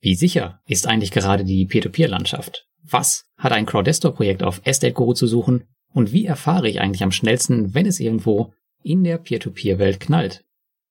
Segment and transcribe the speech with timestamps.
[0.00, 2.66] Wie sicher ist eigentlich gerade die Peer-to-Peer-Landschaft?
[2.82, 5.64] Was hat ein Crowdestor-Projekt auf Estate Guru zu suchen?
[5.92, 10.44] Und wie erfahre ich eigentlich am schnellsten, wenn es irgendwo in der Peer-to-Peer-Welt knallt?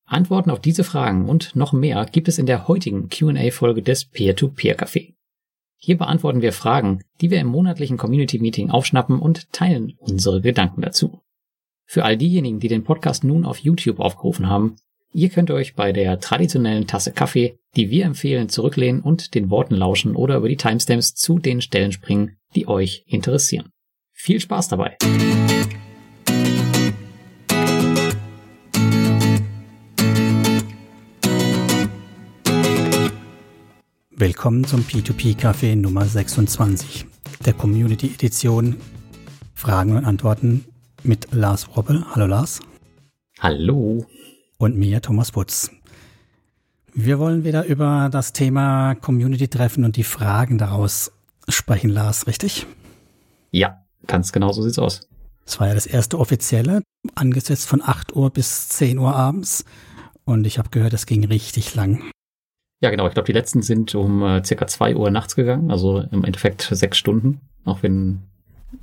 [0.06, 5.16] Antworten auf diese Fragen und noch mehr gibt es in der heutigen Q&A-Folge des Peer-to-Peer-Café.
[5.78, 11.22] Hier beantworten wir Fragen, die wir im monatlichen Community-Meeting aufschnappen und teilen unsere Gedanken dazu.
[11.86, 14.76] Für all diejenigen, die den Podcast nun auf YouTube aufgerufen haben,
[15.12, 19.74] Ihr könnt euch bei der traditionellen Tasse Kaffee, die wir empfehlen, zurücklehnen und den Worten
[19.74, 23.72] lauschen oder über die Timestamps zu den Stellen springen, die euch interessieren.
[24.14, 24.98] Viel Spaß dabei!
[34.12, 37.08] Willkommen zum P2P-Café Nummer 26,
[37.48, 38.76] der Community Edition
[39.56, 40.66] Fragen und Antworten
[41.02, 42.06] mit Lars Roppel.
[42.14, 42.60] Hallo Lars.
[43.40, 44.06] Hallo
[44.60, 45.72] und mir, Thomas Putz.
[46.94, 51.12] Wir wollen wieder über das Thema Community-Treffen und die Fragen daraus
[51.48, 52.68] sprechen, Lars, richtig?
[53.52, 55.08] Ja, ganz genau so sieht's aus.
[55.46, 56.84] Es war ja das erste offizielle,
[57.16, 59.66] angesetzt von 8 Uhr bis 10 Uhr abends.
[60.26, 62.04] Und ich habe gehört, es ging richtig lang.
[62.82, 63.08] Ja, genau.
[63.08, 66.70] Ich glaube, die letzten sind um äh, circa 2 Uhr nachts gegangen, also im Endeffekt
[66.72, 67.42] sechs Stunden.
[67.66, 68.24] Auch wenn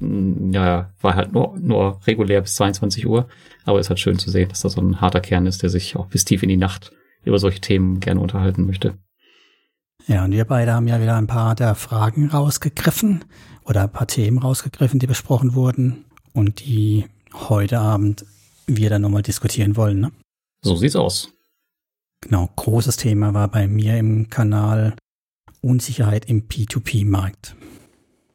[0.01, 3.29] ja, war halt nur, nur regulär bis 22 Uhr.
[3.65, 5.71] Aber es ist halt schön zu sehen, dass da so ein harter Kern ist, der
[5.71, 6.93] sich auch bis tief in die Nacht
[7.25, 8.99] über solche Themen gerne unterhalten möchte.
[10.07, 13.25] Ja, und wir beide haben ja wieder ein paar der Fragen rausgegriffen
[13.65, 18.25] oder ein paar Themen rausgegriffen, die besprochen wurden und die heute Abend
[18.67, 20.01] wir dann nochmal diskutieren wollen.
[20.01, 20.13] Ne?
[20.63, 21.33] So sieht's aus.
[22.21, 24.95] Genau, großes Thema war bei mir im Kanal
[25.61, 27.57] Unsicherheit im P2P-Markt.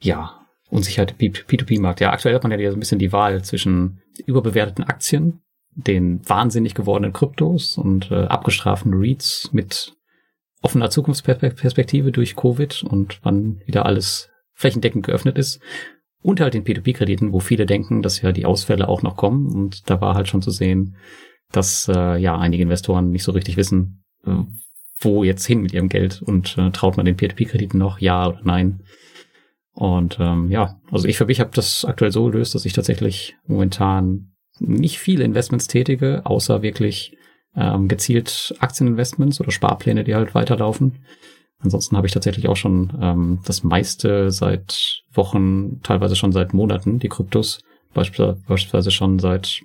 [0.02, 0.41] Ja,
[0.72, 2.00] Unsicherheit im P2P-Markt.
[2.00, 5.42] Ja, aktuell hat man ja so ein bisschen die Wahl zwischen überbewerteten Aktien,
[5.76, 9.94] den wahnsinnig gewordenen Kryptos und äh, abgestraften REITs mit
[10.62, 15.60] offener Zukunftsperspektive durch Covid und wann wieder alles flächendeckend geöffnet ist.
[16.24, 19.48] Und halt den P2P-Krediten, wo viele denken, dass ja die Ausfälle auch noch kommen.
[19.48, 20.96] Und da war halt schon zu sehen,
[21.52, 24.36] dass äh, ja einige Investoren nicht so richtig wissen, äh,
[25.00, 28.42] wo jetzt hin mit ihrem Geld und äh, traut man den P2P-Krediten noch, ja oder
[28.44, 28.84] nein.
[29.74, 33.36] Und ähm, ja, also ich für mich habe das aktuell so gelöst, dass ich tatsächlich
[33.48, 37.18] momentan nicht viele Investments tätige, außer wirklich
[37.56, 41.00] ähm, gezielt Aktieninvestments oder Sparpläne, die halt weiterlaufen.
[41.60, 47.00] Ansonsten habe ich tatsächlich auch schon ähm, das meiste seit Wochen, teilweise schon seit Monaten,
[47.00, 47.60] die Kryptos,
[47.94, 49.62] beispielsweise schon seit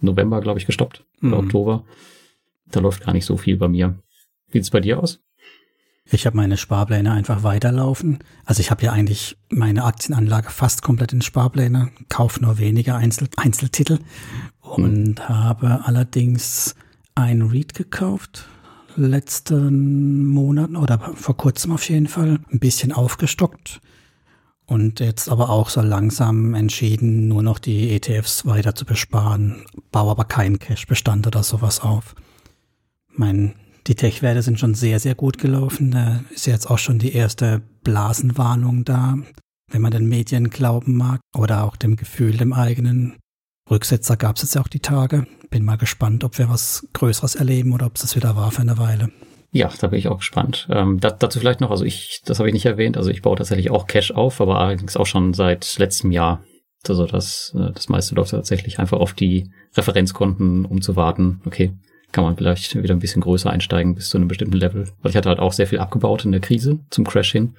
[0.00, 1.44] November, glaube ich, gestoppt oder mhm.
[1.46, 1.84] Oktober.
[2.70, 3.98] Da läuft gar nicht so viel bei mir.
[4.50, 5.20] Wie sieht's bei dir aus?
[6.10, 8.18] Ich habe meine Sparpläne einfach weiterlaufen.
[8.44, 13.28] Also ich habe ja eigentlich meine Aktienanlage fast komplett in Sparpläne, kaufe nur wenige Einzel
[13.36, 13.98] Einzeltitel
[14.60, 15.28] und hm.
[15.28, 16.74] habe allerdings
[17.14, 18.48] ein REIT gekauft
[18.96, 23.80] letzten Monaten oder vor kurzem auf jeden Fall ein bisschen aufgestockt
[24.66, 30.10] und jetzt aber auch so langsam entschieden, nur noch die ETFs weiter zu besparen, baue
[30.12, 32.14] aber keinen Cash-Bestand oder sowas auf.
[33.10, 33.54] Mein
[33.86, 35.90] die Tech-Werte sind schon sehr, sehr gut gelaufen.
[35.90, 39.16] Da ist jetzt auch schon die erste Blasenwarnung da,
[39.70, 43.16] wenn man den Medien glauben mag oder auch dem Gefühl, dem eigenen.
[43.70, 45.26] Rücksetzer gab es jetzt auch die Tage.
[45.50, 48.60] Bin mal gespannt, ob wir was Größeres erleben oder ob es das wieder war für
[48.60, 49.10] eine Weile.
[49.52, 50.66] Ja, da bin ich auch gespannt.
[50.70, 53.70] Ähm, dazu vielleicht noch, also ich, das habe ich nicht erwähnt, also ich baue tatsächlich
[53.70, 56.42] auch Cash auf, aber allerdings auch schon seit letztem Jahr.
[56.88, 61.72] Also das, äh, das meiste läuft tatsächlich einfach auf die Referenzkonten, um zu warten, okay,
[62.14, 64.88] kann man vielleicht wieder ein bisschen größer einsteigen bis zu einem bestimmten Level.
[65.02, 67.56] Weil ich hatte halt auch sehr viel abgebaut in der Krise zum Crash hin.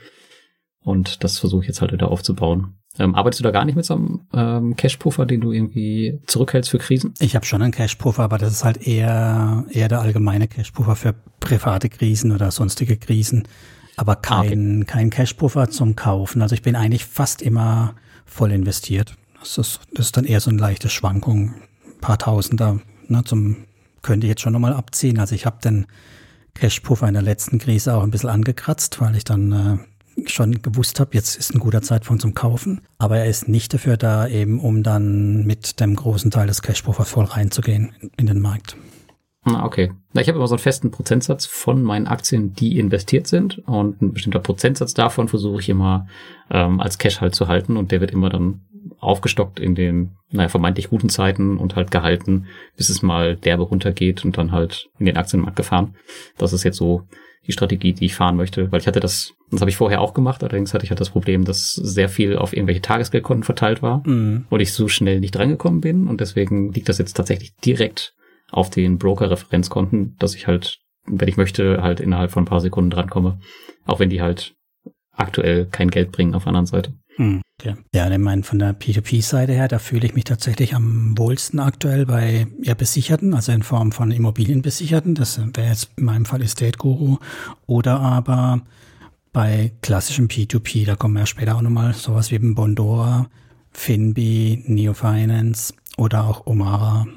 [0.81, 2.75] Und das versuche ich jetzt halt wieder aufzubauen.
[2.97, 6.71] Ähm, arbeitest du da gar nicht mit so einem ähm, Cash-Puffer, den du irgendwie zurückhältst
[6.71, 7.13] für Krisen?
[7.19, 11.15] Ich habe schon einen Cash-Puffer, aber das ist halt eher, eher der allgemeine Cash-Puffer für
[11.41, 13.47] private Krisen oder sonstige Krisen.
[13.97, 14.85] Aber kein, okay.
[14.85, 16.41] kein Cash-Puffer zum Kaufen.
[16.41, 17.95] Also ich bin eigentlich fast immer
[18.25, 19.15] voll investiert.
[19.39, 21.55] Das ist, das ist dann eher so eine leichte Schwankung.
[21.85, 22.79] Ein paar Tausender
[23.09, 23.65] ne, zum
[24.05, 25.19] könnte ich jetzt schon nochmal abziehen.
[25.19, 25.87] Also ich habe den
[26.53, 30.99] Cash-Puffer in der letzten Krise auch ein bisschen angekratzt, weil ich dann äh, schon gewusst
[30.99, 32.81] habe, jetzt ist ein guter Zeitpunkt zum Kaufen.
[32.99, 37.09] Aber er ist nicht dafür da, eben um dann mit dem großen Teil des Cash-Puffers
[37.09, 38.77] voll reinzugehen in, den Markt.
[39.43, 39.91] Ah, okay.
[40.13, 43.57] Ich habe immer so einen festen Prozentsatz von meinen Aktien, die investiert sind.
[43.67, 46.07] Und ein bestimmter Prozentsatz davon versuche ich immer
[46.49, 47.75] ähm, als Cash halt zu halten.
[47.75, 48.61] Und der wird immer dann
[48.99, 52.47] aufgestockt in den, naja, vermeintlich guten Zeiten und halt gehalten,
[52.77, 55.95] bis es mal derbe runtergeht und dann halt in den Aktienmarkt gefahren.
[56.37, 57.03] Das ist jetzt so
[57.47, 60.15] die Strategie, die ich fahren möchte, weil ich hatte das, das habe ich vorher auch
[60.15, 64.01] gemacht, allerdings hatte ich halt das Problem, dass sehr viel auf irgendwelche Tagesgeldkonten verteilt war
[64.07, 64.45] mhm.
[64.49, 68.15] und ich so schnell nicht drangekommen bin und deswegen liegt das jetzt tatsächlich direkt
[68.51, 72.89] auf den Broker-Referenzkonten, dass ich halt wenn ich möchte, halt innerhalb von ein paar Sekunden
[72.89, 73.39] drankomme.
[73.85, 74.55] Auch wenn die halt
[75.15, 76.93] aktuell kein Geld bringen auf der anderen Seite.
[77.17, 77.75] Hm, okay.
[77.93, 82.05] Ja, ich meine, von der P2P-Seite her, da fühle ich mich tatsächlich am wohlsten aktuell
[82.05, 85.15] bei ja, Besicherten, also in Form von Immobilienbesicherten.
[85.15, 87.17] Das wäre jetzt in meinem Fall Estate Guru.
[87.67, 88.61] Oder aber
[89.31, 93.27] bei klassischem P2P, da kommen wir ja später auch nochmal sowas wie Bondora,
[93.71, 97.07] Finbi, Neo Finance oder auch Omara.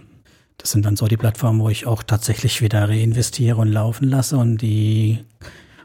[0.58, 4.36] Das sind dann so die Plattformen, wo ich auch tatsächlich wieder reinvestiere und laufen lasse
[4.36, 5.24] und die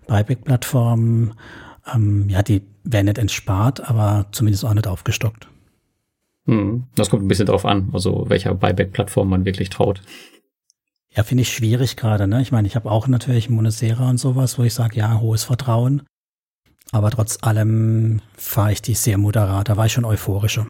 [0.07, 1.33] Buyback-Plattformen
[1.91, 5.47] ähm, ja, die werden nicht entspart, aber zumindest auch nicht aufgestockt.
[6.45, 10.01] Hm, das kommt ein bisschen drauf an, also welcher Buyback-Plattform man wirklich traut.
[11.15, 12.27] Ja, finde ich schwierig gerade.
[12.27, 12.41] Ne?
[12.41, 16.03] Ich meine, ich habe auch natürlich Monesera und sowas, wo ich sage, ja, hohes Vertrauen.
[16.91, 19.69] Aber trotz allem fahre ich die sehr moderat.
[19.69, 20.68] Da war ich schon euphorischer.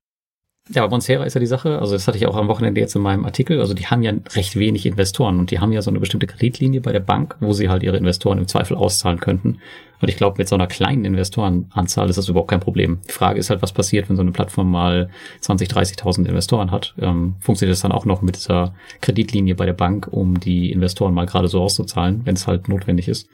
[0.70, 2.96] Ja, aber Monsera ist ja die Sache, also das hatte ich auch am Wochenende jetzt
[2.96, 5.90] in meinem Artikel, also die haben ja recht wenig Investoren und die haben ja so
[5.90, 9.60] eine bestimmte Kreditlinie bei der Bank, wo sie halt ihre Investoren im Zweifel auszahlen könnten.
[10.00, 13.00] Und ich glaube, mit so einer kleinen Investorenanzahl ist das überhaupt kein Problem.
[13.08, 15.10] Die Frage ist halt, was passiert, wenn so eine Plattform mal
[15.42, 16.94] 20, 30.000 Investoren hat.
[16.98, 21.14] Ähm, funktioniert das dann auch noch mit dieser Kreditlinie bei der Bank, um die Investoren
[21.14, 23.28] mal gerade so auszuzahlen, wenn es halt notwendig ist?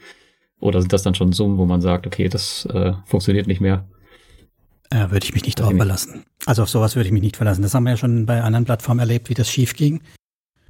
[0.59, 3.85] Oder sind das dann schon Summen, wo man sagt, okay, das äh, funktioniert nicht mehr?
[4.91, 6.23] Äh, würde ich mich nicht drauf verlassen.
[6.45, 7.61] Also auf sowas würde ich mich nicht verlassen.
[7.61, 10.01] Das haben wir ja schon bei anderen Plattformen erlebt, wie das schief ging.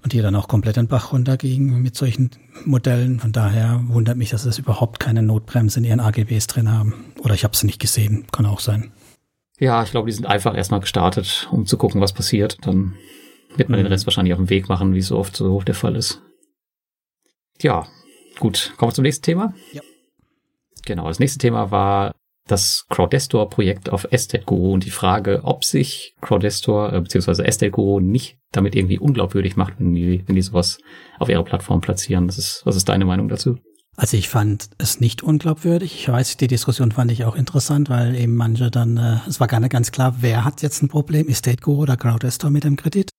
[0.02, 2.32] Und die dann auch komplett den Bach runterging mit solchen
[2.66, 3.20] Modellen.
[3.20, 7.14] Von daher wundert mich, dass es überhaupt keine Notbremse in ihren AGBs drin haben.
[7.20, 8.26] Oder ich habe es nicht gesehen.
[8.32, 8.92] Kann auch sein.
[9.58, 12.58] Ja, ich glaube, die sind einfach erstmal gestartet, um zu gucken, was passiert.
[12.62, 12.96] Dann
[13.58, 13.84] wird man mhm.
[13.84, 16.22] den Rest wahrscheinlich auf dem Weg machen, wie es so oft so der Fall ist.
[17.62, 17.86] Ja,
[18.40, 18.74] gut.
[18.78, 19.54] Kommen wir zum nächsten Thema.
[19.74, 19.82] Ja.
[20.86, 22.16] Genau, das nächste Thema war
[22.52, 27.44] das Crowdestor-Projekt auf Estate und die Frage, ob sich Crowdestor äh, bzw.
[27.44, 30.80] Estate nicht damit irgendwie unglaubwürdig macht, wenn die, wenn die sowas
[31.20, 32.28] auf ihrer Plattform platzieren.
[32.28, 33.58] Das ist, was ist deine Meinung dazu?
[33.96, 35.94] Also ich fand es nicht unglaubwürdig.
[35.94, 39.48] Ich weiß, die Diskussion fand ich auch interessant, weil eben manche dann, äh, es war
[39.48, 42.78] gar nicht ganz klar, wer hat jetzt ein Problem, Estate Guru oder Crowdestor mit dem
[42.78, 43.12] Kredit.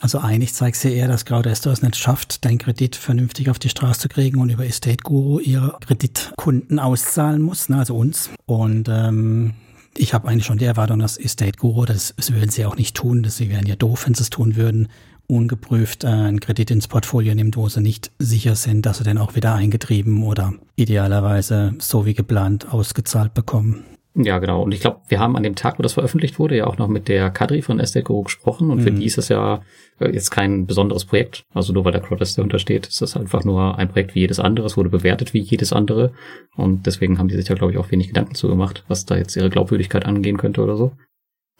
[0.00, 3.68] Also eigentlich zeigt sie eher, dass Crowdestor es nicht schafft, den Kredit vernünftig auf die
[3.68, 8.30] Straße zu kriegen und über Estate Guru ihre Kreditkunden auszahlen muss, ne, also uns.
[8.44, 9.54] Und ähm,
[9.96, 12.94] ich habe eigentlich schon die Erwartung, dass Estate Guru, das, das würden sie auch nicht
[12.94, 14.88] tun, dass sie wären ja doof, wenn sie es tun würden,
[15.28, 19.18] ungeprüft äh, einen Kredit ins Portfolio nimmt, wo sie nicht sicher sind, dass sie den
[19.18, 23.84] auch wieder eingetrieben oder idealerweise so wie geplant ausgezahlt bekommen.
[24.18, 24.62] Ja, genau.
[24.62, 26.88] Und ich glaube, wir haben an dem Tag, wo das veröffentlicht wurde, ja auch noch
[26.88, 28.70] mit der Kadri von Esteco gesprochen.
[28.70, 28.82] Und mhm.
[28.82, 29.60] für die ist es ja
[30.00, 31.44] äh, jetzt kein besonderes Projekt.
[31.52, 34.66] Also nur weil der Crowdester untersteht, ist das einfach nur ein Projekt wie jedes andere.
[34.66, 36.12] Es wurde bewertet wie jedes andere.
[36.56, 39.16] Und deswegen haben die sich ja, glaube ich, auch wenig Gedanken zu gemacht, was da
[39.16, 40.92] jetzt ihre Glaubwürdigkeit angehen könnte oder so.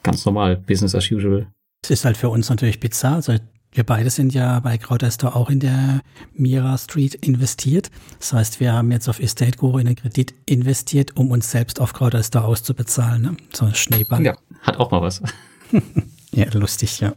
[0.01, 1.47] Ganz normal, Business as usual.
[1.83, 3.15] Es ist halt für uns natürlich bizarr.
[3.15, 3.35] Also
[3.77, 6.01] wir beide sind ja bei Crowdester auch in der
[6.33, 7.91] Mira Street investiert.
[8.17, 11.79] Das heißt, wir haben jetzt auf Estate Guru in den Kredit investiert, um uns selbst
[11.79, 13.21] auf Crowdester auszubezahlen.
[13.21, 13.37] Ne?
[13.53, 14.25] So ein Schneeball.
[14.25, 15.21] Ja, hat auch mal was.
[16.31, 17.13] ja, lustig, ja.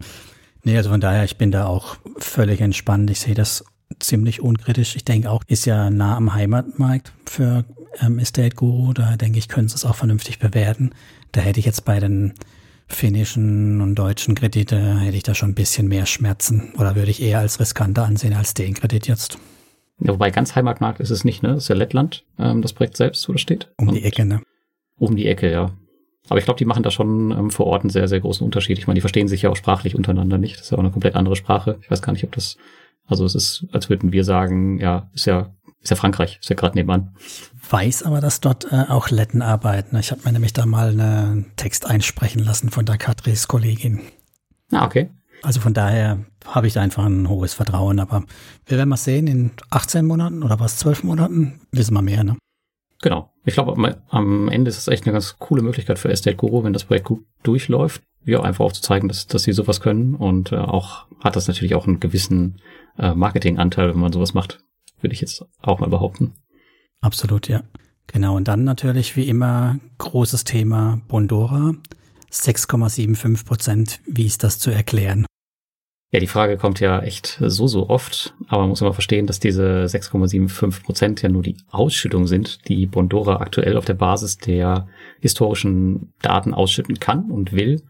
[0.62, 3.08] Nee, also von daher, ich bin da auch völlig entspannt.
[3.08, 3.64] Ich sehe das
[3.98, 4.96] ziemlich unkritisch.
[4.96, 7.64] Ich denke auch, ist ja nah am Heimatmarkt für
[8.02, 8.92] ähm, Estate Guru.
[8.92, 10.90] Da denke ich, können sie es auch vernünftig bewerten.
[11.32, 12.34] Da hätte ich jetzt bei den
[12.90, 17.22] finnischen und deutschen Kredite hätte ich da schon ein bisschen mehr Schmerzen oder würde ich
[17.22, 19.38] eher als riskanter ansehen als den Kredit jetzt.
[20.00, 21.50] Ja, wobei ganz Heimatmarkt ist es nicht, ne?
[21.50, 23.70] Das ist ja Lettland, ähm, das Projekt selbst, wo das steht.
[23.76, 24.42] Um und die Ecke, ne?
[24.96, 25.72] Um die Ecke, ja.
[26.28, 28.78] Aber ich glaube, die machen da schon ähm, vor Ort einen sehr, sehr großen Unterschied.
[28.78, 30.56] Ich meine, die verstehen sich ja auch sprachlich untereinander nicht.
[30.56, 31.78] Das ist ja auch eine komplett andere Sprache.
[31.82, 32.56] Ich weiß gar nicht, ob das,
[33.06, 36.56] also es ist, als würden wir sagen, ja, ist ja, ist ja Frankreich, ist ja
[36.56, 37.14] gerade nebenan
[37.72, 39.96] weiß aber, dass dort äh, auch Letten arbeiten.
[39.96, 44.00] Ich habe mir nämlich da mal einen Text einsprechen lassen von der Katris Kollegin.
[44.72, 45.10] Ah, okay.
[45.42, 47.98] Also von daher habe ich da einfach ein hohes Vertrauen.
[47.98, 48.24] Aber
[48.66, 52.36] wir werden mal sehen, in 18 Monaten oder was, 12 Monaten wissen wir mehr, ne?
[53.02, 53.32] Genau.
[53.46, 56.74] Ich glaube, am Ende ist es echt eine ganz coole Möglichkeit für Estate Guru, wenn
[56.74, 60.14] das Projekt gut durchläuft, ja, einfach auch zu zeigen, dass, dass sie sowas können.
[60.14, 62.60] Und äh, auch hat das natürlich auch einen gewissen
[62.98, 64.62] äh, Marketinganteil, wenn man sowas macht,
[65.02, 66.34] würde ich jetzt auch mal behaupten.
[67.00, 67.62] Absolut, ja.
[68.06, 71.74] Genau, und dann natürlich wie immer großes Thema Bondora.
[72.32, 75.26] 6,75 Prozent, wie ist das zu erklären?
[76.12, 79.38] Ja, die Frage kommt ja echt so, so oft, aber man muss immer verstehen, dass
[79.38, 84.88] diese 6,75 Prozent ja nur die Ausschüttung sind, die Bondora aktuell auf der Basis der
[85.20, 87.82] historischen Daten ausschütten kann und will,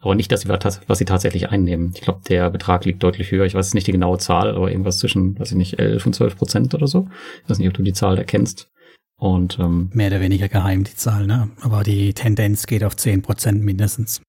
[0.00, 1.92] aber nicht, dass sie, was sie tatsächlich einnehmen.
[1.94, 3.44] Ich glaube, der Betrag liegt deutlich höher.
[3.46, 6.36] Ich weiß nicht die genaue Zahl, aber irgendwas zwischen, weiß ich nicht, 11 und 12
[6.36, 7.08] Prozent oder so.
[7.42, 8.70] Ich weiß nicht, ob du die Zahl erkennst.
[9.16, 11.50] Und ähm, mehr oder weniger geheim die Zahl, ne?
[11.60, 14.22] Aber die Tendenz geht auf 10 Prozent mindestens.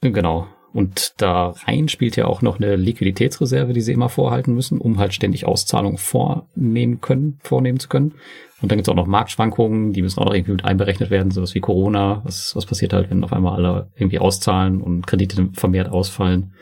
[0.00, 0.48] Genau.
[0.76, 4.98] Und da rein spielt ja auch noch eine Liquiditätsreserve, die sie immer vorhalten müssen, um
[4.98, 8.12] halt ständig Auszahlungen vornehmen können, vornehmen zu können.
[8.60, 11.54] Und dann gibt's auch noch Marktschwankungen, die müssen auch noch irgendwie mit einberechnet werden, sowas
[11.54, 12.20] wie Corona.
[12.24, 16.52] Was, was passiert halt, wenn auf einmal alle irgendwie auszahlen und Kredite vermehrt ausfallen?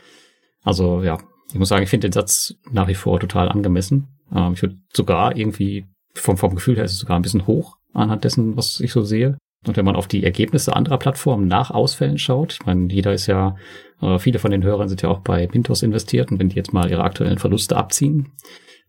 [0.63, 1.17] Also ja,
[1.51, 4.07] ich muss sagen, ich finde den Satz nach wie vor total angemessen.
[4.33, 7.75] Ähm, ich würde sogar irgendwie, vom, vom Gefühl her ist es sogar ein bisschen hoch
[7.91, 9.37] anhand dessen, was ich so sehe.
[9.67, 13.27] Und wenn man auf die Ergebnisse anderer Plattformen nach Ausfällen schaut, ich meine, jeder ist
[13.27, 13.55] ja,
[14.01, 16.73] äh, viele von den Hörern sind ja auch bei Pintos investiert und wenn die jetzt
[16.73, 18.31] mal ihre aktuellen Verluste abziehen,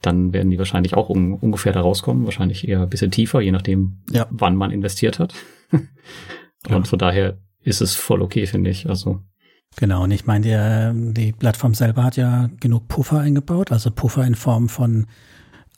[0.02, 3.52] dann werden die wahrscheinlich auch un ungefähr da rauskommen, wahrscheinlich eher ein bisschen tiefer, je
[3.52, 4.26] nachdem, ja.
[4.30, 5.35] wann man investiert hat.
[5.73, 5.88] und
[6.68, 6.83] ja.
[6.83, 8.88] von daher ist es voll okay, finde ich.
[8.88, 9.23] Also
[9.76, 14.26] Genau, und ich meine, die, die Plattform selber hat ja genug Puffer eingebaut, also Puffer
[14.26, 15.06] in Form von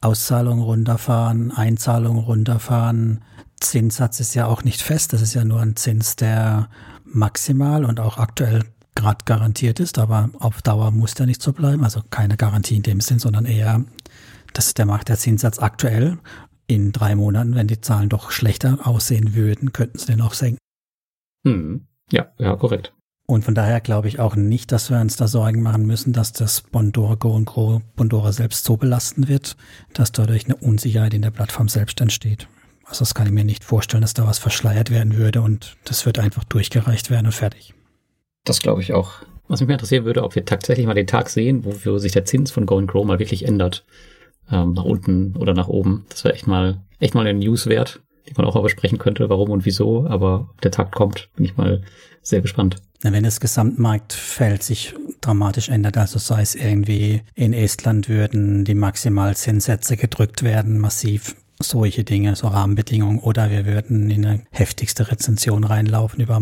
[0.01, 3.25] Auszahlungen runterfahren, Einzahlungen runterfahren.
[3.61, 6.69] Zinssatz ist ja auch nicht fest, das ist ja nur ein Zins, der
[7.05, 11.85] maximal und auch aktuell gerade garantiert ist, aber auf Dauer muss der nicht so bleiben.
[11.85, 13.85] Also keine Garantie in dem Sinn, sondern eher,
[14.55, 16.19] das ist der Markt der Zinssatz aktuell.
[16.67, 20.59] In drei Monaten, wenn die Zahlen doch schlechter aussehen würden, könnten sie den auch senken.
[21.47, 21.87] Hm.
[22.11, 22.93] Ja, ja, korrekt.
[23.27, 26.33] Und von daher glaube ich auch nicht, dass wir uns da Sorgen machen müssen, dass
[26.33, 29.57] das Bondora Go und Go Bondora selbst so belasten wird,
[29.93, 32.49] dass dadurch eine Unsicherheit in der Plattform selbst entsteht.
[32.89, 36.07] Also das kann ich mir nicht vorstellen, dass da was verschleiert werden würde und das
[36.07, 37.75] wird einfach durchgereicht werden und fertig.
[38.45, 39.13] Das glaube ich auch.
[39.47, 42.25] Was mich mehr interessieren würde, ob wir tatsächlich mal den Tag sehen, wo sich der
[42.25, 43.85] Zins von Go and Grow mal wirklich ändert.
[44.51, 46.07] Ähm, nach unten oder nach oben.
[46.09, 49.29] Das wäre echt mal, echt mal eine News wert, die man auch mal besprechen könnte,
[49.29, 50.07] warum und wieso.
[50.07, 51.83] Aber ob der Tag kommt, bin ich mal
[52.23, 52.77] sehr gespannt.
[53.03, 59.97] Wenn das Gesamtmarktfeld sich dramatisch ändert, also sei es irgendwie in Estland würden die Maximalzinssätze
[59.97, 66.21] gedrückt werden, massiv solche Dinge, so Rahmenbedingungen, oder wir würden in eine heftigste Rezension reinlaufen
[66.21, 66.41] über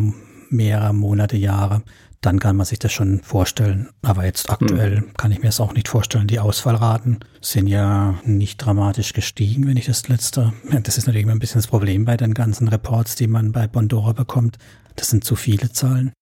[0.50, 1.82] mehrere Monate, Jahre,
[2.20, 3.88] dann kann man sich das schon vorstellen.
[4.02, 5.14] Aber jetzt aktuell mhm.
[5.16, 6.26] kann ich mir das auch nicht vorstellen.
[6.26, 10.52] Die Ausfallraten sind ja nicht dramatisch gestiegen, wenn ich das letzte.
[10.82, 13.66] Das ist natürlich immer ein bisschen das Problem bei den ganzen Reports, die man bei
[13.66, 14.58] Bondora bekommt.
[14.96, 16.12] Das sind zu viele Zahlen.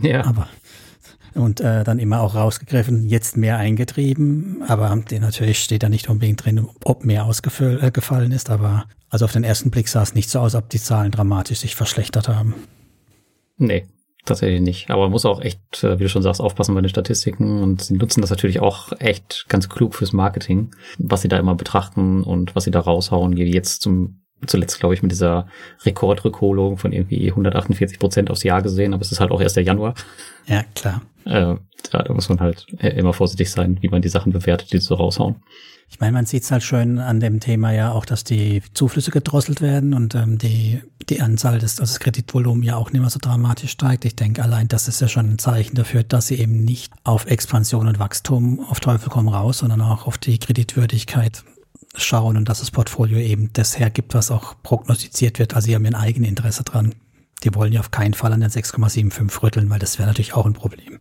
[0.00, 0.24] Ja.
[0.24, 0.48] Aber
[1.34, 6.44] und äh, dann immer auch rausgegriffen, jetzt mehr eingetrieben, aber natürlich steht da nicht unbedingt
[6.44, 10.30] drin, ob mehr ausgefallen äh, ist, aber also auf den ersten Blick sah es nicht
[10.30, 12.54] so aus, ob die Zahlen dramatisch sich verschlechtert haben.
[13.56, 13.86] Nee,
[14.24, 14.90] tatsächlich nicht.
[14.90, 17.82] Aber man muss auch echt, äh, wie du schon sagst, aufpassen bei den Statistiken und
[17.82, 22.22] sie nutzen das natürlich auch echt ganz klug fürs Marketing, was sie da immer betrachten
[22.22, 25.46] und was sie da raushauen, jetzt zum zuletzt, glaube ich, mit dieser
[25.84, 29.64] Rekordrückholung von irgendwie 148 Prozent aufs Jahr gesehen, aber es ist halt auch erst der
[29.64, 29.94] Januar.
[30.46, 31.02] Ja, klar.
[31.24, 31.56] Äh,
[31.90, 34.94] da muss man halt äh, immer vorsichtig sein, wie man die Sachen bewertet, die so
[34.94, 35.36] raushauen.
[35.88, 39.10] Ich meine, man sieht es halt schön an dem Thema ja auch, dass die Zuflüsse
[39.10, 43.10] gedrosselt werden und ähm, die, die Anzahl des, also das Kreditvolumen ja auch nicht mehr
[43.10, 44.04] so dramatisch steigt.
[44.04, 47.26] Ich denke, allein das ist ja schon ein Zeichen dafür, dass sie eben nicht auf
[47.26, 51.44] Expansion und Wachstum auf Teufel komm raus, sondern auch auf die Kreditwürdigkeit
[51.94, 55.54] schauen und dass das Portfolio eben das hergibt, was auch prognostiziert wird.
[55.54, 56.94] Also sie haben ein eigenes Interesse dran.
[57.42, 60.46] Die wollen ja auf keinen Fall an den 6,75 rütteln, weil das wäre natürlich auch
[60.46, 61.00] ein Problem.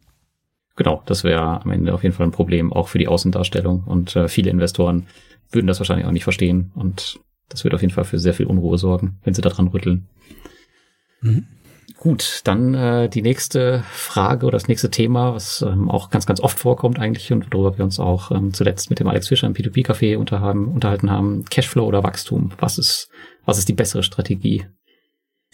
[0.75, 3.83] Genau, das wäre am Ende auf jeden Fall ein Problem, auch für die Außendarstellung.
[3.85, 5.07] Und äh, viele Investoren
[5.51, 6.71] würden das wahrscheinlich auch nicht verstehen.
[6.75, 7.19] Und
[7.50, 10.07] das wird auf jeden Fall für sehr viel Unruhe sorgen, wenn sie daran rütteln.
[11.21, 11.47] Mhm.
[12.03, 16.41] Gut, dann äh, die nächste Frage oder das nächste Thema, was ähm, auch ganz, ganz
[16.41, 19.53] oft vorkommt eigentlich und worüber wir uns auch ähm, zuletzt mit dem Alex Fischer im
[19.53, 21.45] P2P-Café unterhalten haben.
[21.45, 22.51] Cashflow oder Wachstum?
[22.60, 23.07] Was ist,
[23.45, 24.65] was ist die bessere Strategie?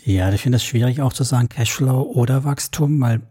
[0.04, 3.22] Ja, ich finde es schwierig auch zu sagen Cashflow oder Wachstum, weil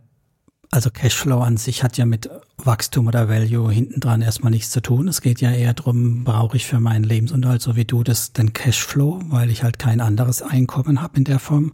[0.71, 4.81] also Cashflow an sich hat ja mit Wachstum oder Value hinten dran erstmal nichts zu
[4.81, 5.09] tun.
[5.09, 8.53] Es geht ja eher darum, brauche ich für meinen Lebensunterhalt, so wie du das, den
[8.53, 11.73] Cashflow, weil ich halt kein anderes Einkommen habe in der Form.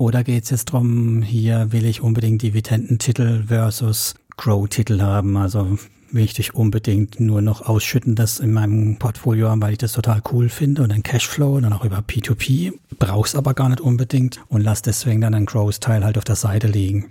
[0.00, 5.76] Oder geht es jetzt darum, hier will ich unbedingt Dividendentitel versus Grow-Titel haben, also
[6.10, 9.92] will ich dich unbedingt nur noch ausschütten, das in meinem Portfolio haben, weil ich das
[9.92, 13.82] total cool finde und dann Cashflow und dann auch über P2P, brauch's aber gar nicht
[13.82, 17.10] unbedingt und lass deswegen dann einen Growth-Teil halt auf der Seite liegen.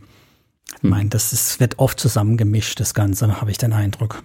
[0.77, 0.89] Ich hm.
[0.89, 4.23] meine, das ist, wird oft zusammengemischt, das Ganze, habe ich den Eindruck.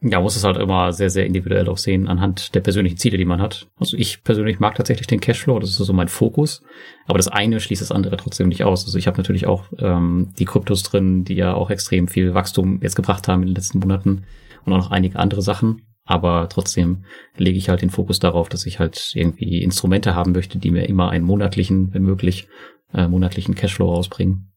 [0.00, 3.24] Ja, muss es halt immer sehr, sehr individuell auch sehen anhand der persönlichen Ziele, die
[3.24, 3.66] man hat.
[3.80, 6.62] Also ich persönlich mag tatsächlich den Cashflow, das ist so mein Fokus.
[7.06, 8.84] Aber das eine schließt das andere trotzdem nicht aus.
[8.84, 12.78] Also ich habe natürlich auch ähm, die Kryptos drin, die ja auch extrem viel Wachstum
[12.80, 14.22] jetzt gebracht haben in den letzten Monaten
[14.64, 15.82] und auch noch einige andere Sachen.
[16.04, 17.04] Aber trotzdem
[17.36, 20.88] lege ich halt den Fokus darauf, dass ich halt irgendwie Instrumente haben möchte, die mir
[20.88, 22.46] immer einen monatlichen, wenn möglich,
[22.94, 24.52] äh, monatlichen Cashflow rausbringen.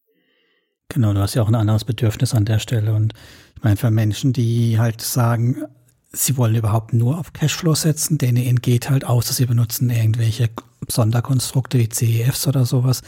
[0.94, 2.94] Genau, du hast ja auch ein anderes Bedürfnis an der Stelle.
[2.94, 3.14] Und
[3.56, 5.64] ich meine, für Menschen, die halt sagen,
[6.12, 8.18] sie wollen überhaupt nur auf Cashflow setzen.
[8.18, 10.50] Denen entgeht halt dass sie benutzen irgendwelche
[10.90, 13.04] Sonderkonstrukte wie CEFs oder sowas.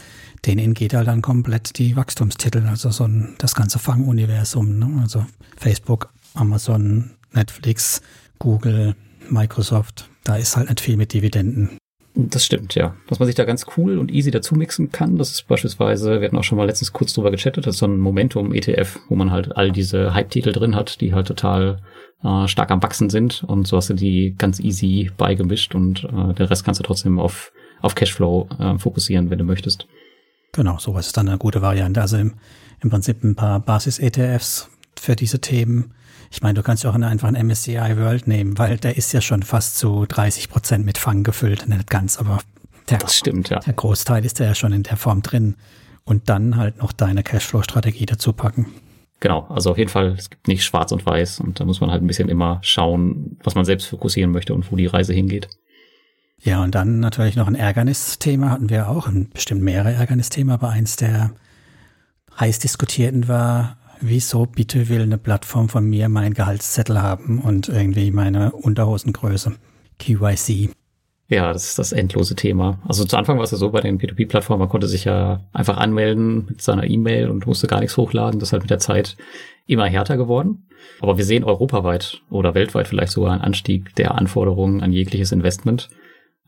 [0.46, 4.78] Denen entgeht halt dann komplett die Wachstumstitel, also so ein, das ganze Fanguniversum.
[4.78, 5.00] Ne?
[5.02, 5.26] Also
[5.58, 8.00] Facebook, Amazon, Netflix,
[8.38, 8.96] Google,
[9.28, 10.08] Microsoft.
[10.22, 11.76] Da ist halt nicht viel mit Dividenden.
[12.16, 12.94] Das stimmt, ja.
[13.08, 16.28] Was man sich da ganz cool und easy dazu mixen kann, das ist beispielsweise, wir
[16.28, 19.32] hatten auch schon mal letztens kurz drüber gechattet, das ist so ein Momentum-ETF, wo man
[19.32, 21.80] halt all diese Hype-Titel drin hat, die halt total
[22.22, 26.34] äh, stark am Wachsen sind und so hast du die ganz easy beigemischt und äh,
[26.34, 29.88] den Rest kannst du trotzdem auf, auf Cashflow äh, fokussieren, wenn du möchtest.
[30.52, 32.00] Genau, sowas ist dann eine gute Variante.
[32.00, 32.34] Also im,
[32.80, 35.94] im Prinzip ein paar Basis-ETFs für diese Themen
[36.30, 39.20] ich meine, du kannst ja auch einfach einen MSCI World nehmen, weil der ist ja
[39.20, 41.68] schon fast zu 30 Prozent mit Fang gefüllt.
[41.68, 42.40] Nicht ganz, aber
[42.90, 43.60] der, das stimmt, ja.
[43.60, 45.56] der Großteil ist ja schon in der Form drin.
[46.04, 48.66] Und dann halt noch deine Cashflow-Strategie dazu packen.
[49.20, 51.90] Genau, also auf jeden Fall, es gibt nicht schwarz und weiß und da muss man
[51.90, 55.48] halt ein bisschen immer schauen, was man selbst fokussieren möchte und wo die Reise hingeht.
[56.42, 60.96] Ja, und dann natürlich noch ein Ärgernisthema hatten wir auch, bestimmt mehrere Ärgernisthemen, aber eins
[60.96, 61.30] der
[62.38, 63.78] heiß diskutierten war,
[64.08, 69.54] wieso bitte will eine Plattform von mir meinen Gehaltszettel haben und irgendwie meine Unterhosengröße?
[69.98, 70.70] KYC.
[71.28, 72.80] Ja, das ist das endlose Thema.
[72.86, 75.78] Also zu Anfang war es ja so bei den P2P-Plattformen, man konnte sich ja einfach
[75.78, 78.40] anmelden mit seiner E-Mail und musste gar nichts hochladen.
[78.40, 79.16] Das ist halt mit der Zeit
[79.66, 80.66] immer härter geworden.
[81.00, 85.88] Aber wir sehen europaweit oder weltweit vielleicht sogar einen Anstieg der Anforderungen an jegliches Investment.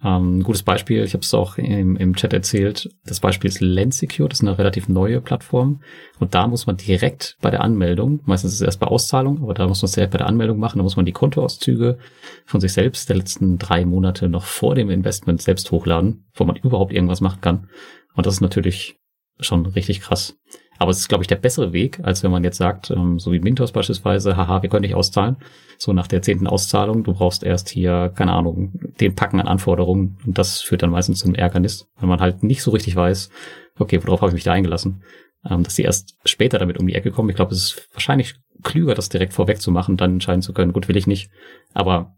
[0.04, 4.28] Ähm, gutes Beispiel, ich habe es auch im, im Chat erzählt, das Beispiel ist Lendsecure,
[4.28, 5.80] das ist eine relativ neue Plattform.
[6.18, 9.54] Und da muss man direkt bei der Anmeldung, meistens ist es erst bei Auszahlung, aber
[9.54, 11.98] da muss man es direkt bei der Anmeldung machen, da muss man die Kontoauszüge
[12.44, 16.56] von sich selbst der letzten drei Monate noch vor dem Investment selbst hochladen, bevor man
[16.56, 17.68] überhaupt irgendwas machen kann.
[18.14, 18.98] Und das ist natürlich
[19.40, 20.36] schon richtig krass.
[20.78, 23.32] Aber es ist, glaube ich, der bessere Weg, als wenn man jetzt sagt, ähm, so
[23.32, 25.36] wie Mintos beispielsweise, haha, wir können nicht auszahlen.
[25.78, 30.18] So nach der zehnten Auszahlung, du brauchst erst hier, keine Ahnung, den Packen an Anforderungen.
[30.26, 33.30] Und das führt dann meistens zum Ärgernis, wenn man halt nicht so richtig weiß,
[33.78, 35.02] okay, worauf habe ich mich da eingelassen?
[35.48, 37.28] Ähm, dass sie erst später damit um die Ecke kommen.
[37.30, 40.72] Ich glaube, es ist wahrscheinlich klüger, das direkt vorweg zu machen, dann entscheiden zu können,
[40.72, 41.30] gut, will ich nicht.
[41.74, 42.16] Aber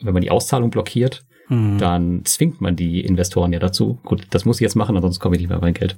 [0.00, 1.78] wenn man die Auszahlung blockiert, hm.
[1.78, 4.00] dann zwingt man die Investoren ja dazu.
[4.04, 5.96] Gut, das muss ich jetzt machen, ansonsten komme ich nicht mehr an mein Geld.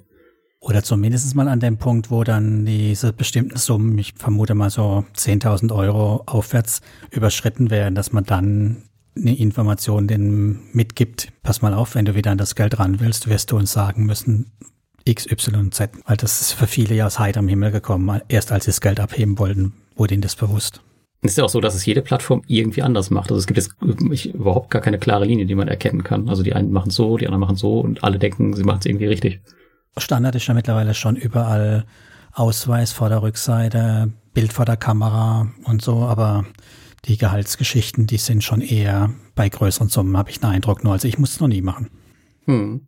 [0.61, 5.05] Oder zumindest mal an dem Punkt, wo dann diese bestimmten Summen, ich vermute mal so
[5.17, 6.81] 10.000 Euro aufwärts
[7.11, 8.83] überschritten werden, dass man dann
[9.17, 11.33] eine Information den mitgibt.
[11.43, 14.05] Pass mal auf, wenn du wieder an das Geld ran willst, wirst du uns sagen
[14.05, 14.53] müssen,
[15.05, 15.91] X, Y, Z.
[16.07, 18.21] Weil das ist für viele ja aus heiterem Himmel gekommen.
[18.29, 20.83] Erst als sie das Geld abheben wollten, wurde ihnen das bewusst.
[21.21, 23.31] Es ist ja auch so, dass es jede Plattform irgendwie anders macht.
[23.31, 23.73] Also es gibt jetzt
[24.35, 26.29] überhaupt gar keine klare Linie, die man erkennen kann.
[26.29, 28.87] Also die einen machen so, die anderen machen so und alle denken, sie machen es
[28.87, 29.41] irgendwie richtig.
[29.97, 31.85] Standard ist ja mittlerweile schon überall
[32.33, 36.45] Ausweis vor der Rückseite, Bild vor der Kamera und so, aber
[37.05, 40.93] die Gehaltsgeschichten, die sind schon eher bei größeren Summen, habe ich den Eindruck nur.
[40.93, 41.91] Also ich muss es noch nie machen.
[42.45, 42.87] Hm.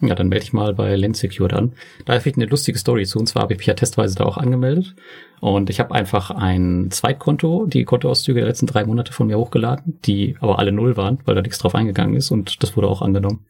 [0.00, 1.74] Ja, dann melde ich mal bei Lensecure an.
[2.06, 3.20] Da ich eine lustige Story zu.
[3.20, 4.96] Und zwar habe ich mich ja testweise da auch angemeldet.
[5.40, 10.00] Und ich habe einfach ein Zweitkonto, die Kontoauszüge der letzten drei Monate von mir hochgeladen,
[10.04, 12.32] die aber alle null waren, weil da nichts drauf eingegangen ist.
[12.32, 13.46] Und das wurde auch angenommen.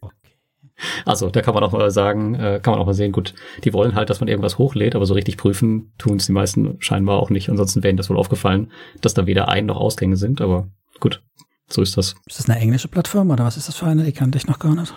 [1.04, 3.72] Also da kann man auch mal sagen, äh, kann man auch mal sehen, gut, die
[3.72, 7.18] wollen halt, dass man irgendwas hochlädt, aber so richtig prüfen tun es die meisten scheinbar
[7.18, 7.48] auch nicht.
[7.50, 10.68] Ansonsten wäre ihnen das wohl aufgefallen, dass da weder Ein- noch Ausgänge sind, aber
[11.00, 11.22] gut,
[11.68, 12.14] so ist das.
[12.26, 14.04] Ist das eine englische Plattform oder was ist das für eine?
[14.04, 14.94] Die kannte ich noch gar nicht.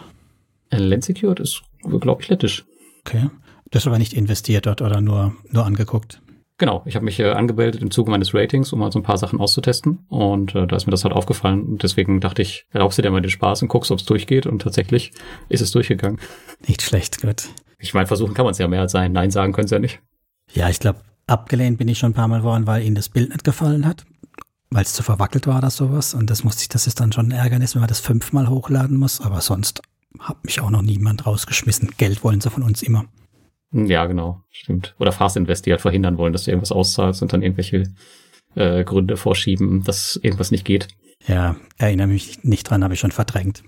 [0.69, 1.61] Äh, Lensecured ist,
[2.01, 2.65] glaube ich, lettisch.
[3.05, 3.29] Okay.
[3.71, 6.21] Du hast aber nicht investiert dort oder nur, nur angeguckt.
[6.57, 9.17] Genau, ich habe mich äh, angemeldet im Zuge meines Ratings, um mal so ein paar
[9.17, 10.05] Sachen auszutesten.
[10.07, 11.63] Und äh, da ist mir das halt aufgefallen.
[11.63, 14.45] Und deswegen dachte ich, erlaubst du dir mal den Spaß und guckst, ob es durchgeht.
[14.45, 15.11] Und tatsächlich
[15.49, 16.19] ist es durchgegangen.
[16.65, 17.49] Nicht schlecht, gut.
[17.77, 19.11] Ich meine, versuchen kann man es ja mehr als sein.
[19.11, 19.99] Nein sagen können sie ja nicht.
[20.53, 23.31] Ja, ich glaube, abgelehnt bin ich schon ein paar Mal worden, weil ihnen das Bild
[23.31, 24.05] nicht gefallen hat.
[24.69, 26.13] Weil es zu verwackelt war oder sowas.
[26.13, 28.95] Und das musste ich, das ist dann schon ein Ärgernis, wenn man das fünfmal hochladen
[28.95, 29.19] muss.
[29.19, 29.81] Aber sonst
[30.19, 31.91] hat mich auch noch niemand rausgeschmissen.
[31.97, 33.03] Geld wollen sie von uns immer.
[33.75, 34.95] Ja, genau, stimmt.
[34.99, 37.83] Oder Fast Invest, die halt verhindern wollen, dass du irgendwas auszahlst und dann irgendwelche
[38.55, 40.87] äh, Gründe vorschieben, dass irgendwas nicht geht.
[41.27, 43.63] Ja, erinnere mich nicht dran, habe ich schon verdrängt.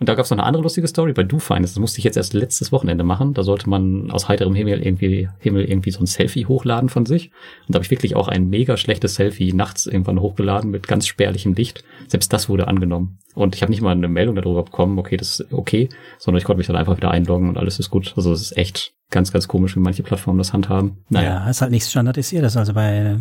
[0.00, 1.74] Und da gab es noch eine andere lustige Story bei DoFinance.
[1.74, 3.34] Das musste ich jetzt erst letztes Wochenende machen.
[3.34, 7.30] Da sollte man aus heiterem Himmel irgendwie, Himmel irgendwie so ein Selfie hochladen von sich.
[7.66, 11.06] Und da habe ich wirklich auch ein mega schlechtes Selfie nachts irgendwann hochgeladen mit ganz
[11.06, 11.84] spärlichem Licht.
[12.08, 13.18] Selbst das wurde angenommen.
[13.34, 16.44] Und ich habe nicht mal eine Meldung darüber bekommen, okay, das ist okay, sondern ich
[16.44, 18.14] konnte mich dann einfach wieder einloggen und alles ist gut.
[18.16, 21.04] Also es ist echt ganz, ganz komisch, wie manche Plattformen das handhaben.
[21.10, 21.44] Naja.
[21.44, 22.42] Ja, ist halt nichts standardisiert.
[22.42, 23.18] Das ist also bei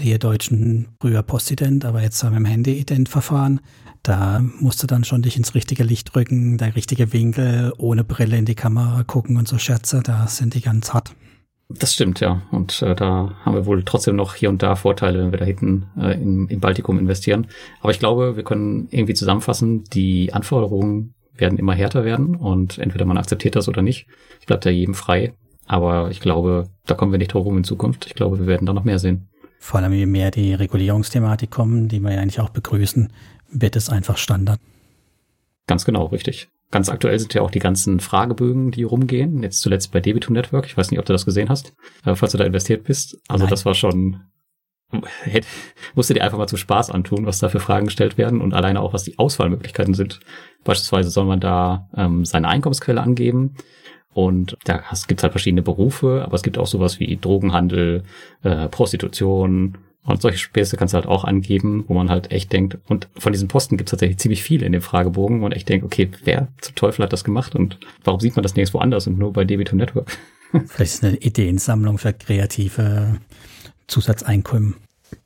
[0.00, 3.60] hier deutschen früher Postident, aber jetzt haben wir im Handy-Ident-Verfahren
[4.06, 8.36] da musst du dann schon dich ins richtige Licht drücken, der richtige Winkel, ohne Brille
[8.36, 11.12] in die Kamera gucken und so Scherze, da sind die ganz hart.
[11.68, 12.42] Das stimmt, ja.
[12.52, 15.44] Und äh, da haben wir wohl trotzdem noch hier und da Vorteile, wenn wir da
[15.44, 17.48] hinten äh, in, in Baltikum investieren.
[17.80, 23.04] Aber ich glaube, wir können irgendwie zusammenfassen, die Anforderungen werden immer härter werden und entweder
[23.04, 24.06] man akzeptiert das oder nicht.
[24.38, 25.34] Es bleibt ja jedem frei.
[25.66, 28.06] Aber ich glaube, da kommen wir nicht drum rum in Zukunft.
[28.06, 29.26] Ich glaube, wir werden da noch mehr sehen.
[29.58, 33.12] Vor allem, je mehr die Regulierungsthematik kommen, die wir ja eigentlich auch begrüßen,
[33.50, 34.60] wird es einfach Standard.
[35.66, 36.48] Ganz genau, richtig.
[36.70, 39.42] Ganz aktuell sind ja auch die ganzen Fragebögen, die rumgehen.
[39.42, 40.66] Jetzt zuletzt bei Debitum Network.
[40.66, 43.18] Ich weiß nicht, ob du das gesehen hast, äh, falls du da investiert bist.
[43.28, 43.50] Also Nein.
[43.50, 44.20] das war schon,
[45.22, 45.46] hätte,
[45.94, 48.80] musste dir einfach mal zu Spaß antun, was da für Fragen gestellt werden und alleine
[48.80, 50.20] auch, was die Auswahlmöglichkeiten sind.
[50.64, 53.54] Beispielsweise soll man da ähm, seine Einkommensquelle angeben.
[54.16, 58.02] Und da gibt es halt verschiedene Berufe, aber es gibt auch sowas wie Drogenhandel,
[58.44, 62.78] äh, Prostitution, und solche Späße kannst du halt auch angeben, wo man halt echt denkt,
[62.86, 65.84] und von diesen Posten gibt es tatsächlich ziemlich viele in dem Fragebogen und echt denkt,
[65.84, 69.18] okay, wer zum Teufel hat das gemacht und warum sieht man das nirgendwo anders und
[69.18, 70.16] nur bei Debitum Network?
[70.52, 73.18] Vielleicht ist es eine Ideensammlung für kreative
[73.86, 74.76] Zusatzeinkommen.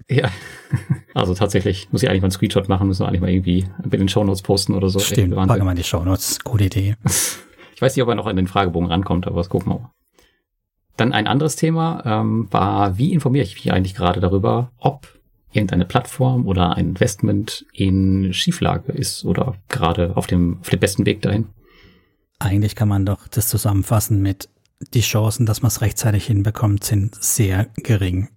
[0.08, 0.30] Ja,
[1.14, 3.90] also tatsächlich muss ich eigentlich mal einen Screenshot machen, müssen wir eigentlich mal irgendwie in
[3.90, 4.98] den Shownotes posten oder so.
[4.98, 6.96] Stimmt, packen wir in die Shownotes, gute Idee.
[7.80, 9.90] Ich weiß nicht, ob er noch an den Fragebogen rankommt, aber das gucken wir mal.
[10.98, 15.18] Dann ein anderes Thema ähm, war, wie informiere ich mich eigentlich gerade darüber, ob
[15.50, 21.06] irgendeine Plattform oder ein Investment in Schieflage ist oder gerade auf dem, auf dem besten
[21.06, 21.46] Weg dahin?
[22.38, 24.50] Eigentlich kann man doch das zusammenfassen mit,
[24.92, 28.28] die Chancen, dass man es rechtzeitig hinbekommt, sind sehr gering.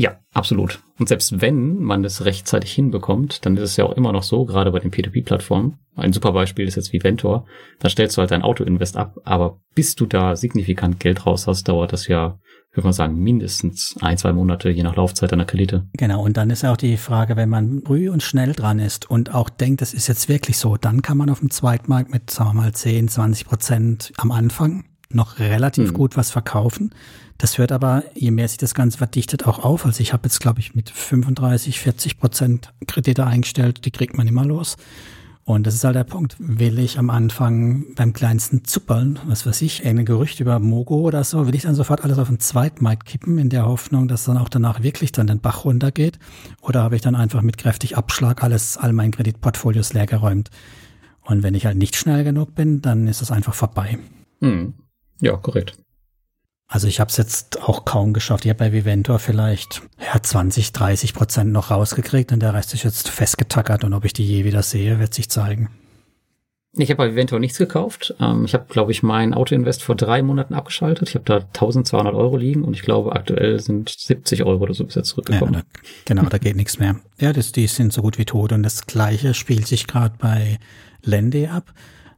[0.00, 0.80] Ja, absolut.
[0.98, 4.46] Und selbst wenn man es rechtzeitig hinbekommt, dann ist es ja auch immer noch so,
[4.46, 5.76] gerade bei den P2P-Plattformen.
[5.94, 7.44] Ein super Beispiel ist jetzt wie Ventor.
[7.80, 11.68] Da stellst du halt dein Auto-Invest ab, aber bis du da signifikant Geld raus hast,
[11.68, 12.38] dauert das ja,
[12.72, 15.86] würde man sagen, mindestens ein, zwei Monate, je nach Laufzeit deiner Kredite.
[15.92, 16.24] Genau.
[16.24, 19.50] Und dann ist auch die Frage, wenn man früh und schnell dran ist und auch
[19.50, 22.62] denkt, das ist jetzt wirklich so, dann kann man auf dem Zweitmarkt mit, sagen wir
[22.62, 25.94] mal, 10, 20 Prozent am Anfang noch relativ hm.
[25.94, 26.94] gut was verkaufen.
[27.38, 29.86] Das hört aber, je mehr sich das Ganze verdichtet, auch auf.
[29.86, 34.28] Also ich habe jetzt, glaube ich, mit 35, 40 Prozent Kredite eingestellt, die kriegt man
[34.28, 34.76] immer los.
[35.44, 36.36] Und das ist halt der Punkt.
[36.38, 41.24] Will ich am Anfang beim kleinsten Zuppeln, was weiß ich, ein Gerücht über Mogo oder
[41.24, 44.36] so, will ich dann sofort alles auf den Zweitmarkt kippen, in der Hoffnung, dass dann
[44.36, 46.18] auch danach wirklich dann den Bach runtergeht?
[46.60, 50.50] Oder habe ich dann einfach mit kräftig Abschlag alles, all mein Kreditportfolios leergeräumt?
[51.22, 53.98] Und wenn ich halt nicht schnell genug bin, dann ist es einfach vorbei.
[54.40, 54.74] Hm.
[55.20, 55.76] Ja, korrekt.
[56.66, 58.44] Also ich habe es jetzt auch kaum geschafft.
[58.44, 62.84] Ich habe bei Viventor vielleicht ja, 20, 30 Prozent noch rausgekriegt und der Rest ist
[62.84, 65.68] jetzt festgetackert und ob ich die je wieder sehe, wird sich zeigen.
[66.74, 68.14] Ich habe bei Viventor nichts gekauft.
[68.20, 71.08] Ähm, ich habe, glaube ich, mein Autoinvest vor drei Monaten abgeschaltet.
[71.08, 74.84] Ich habe da 1200 Euro liegen und ich glaube, aktuell sind 70 Euro oder so
[74.84, 75.54] bis jetzt zurückgekommen.
[75.54, 77.00] Ja, da, genau, da geht nichts mehr.
[77.18, 80.60] Ja, das, die sind so gut wie tot und das Gleiche spielt sich gerade bei
[81.02, 81.74] Lende ab.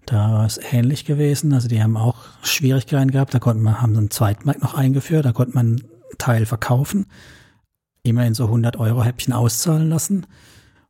[0.06, 1.52] Da war es ähnlich gewesen.
[1.52, 3.34] Also die haben auch Schwierigkeiten gehabt.
[3.34, 5.24] Da konnten wir, haben sie einen Zweitmarkt noch eingeführt.
[5.24, 5.84] Da konnte man einen
[6.18, 7.06] Teil verkaufen.
[8.02, 10.26] Immerhin so 100 Euro Häppchen auszahlen lassen.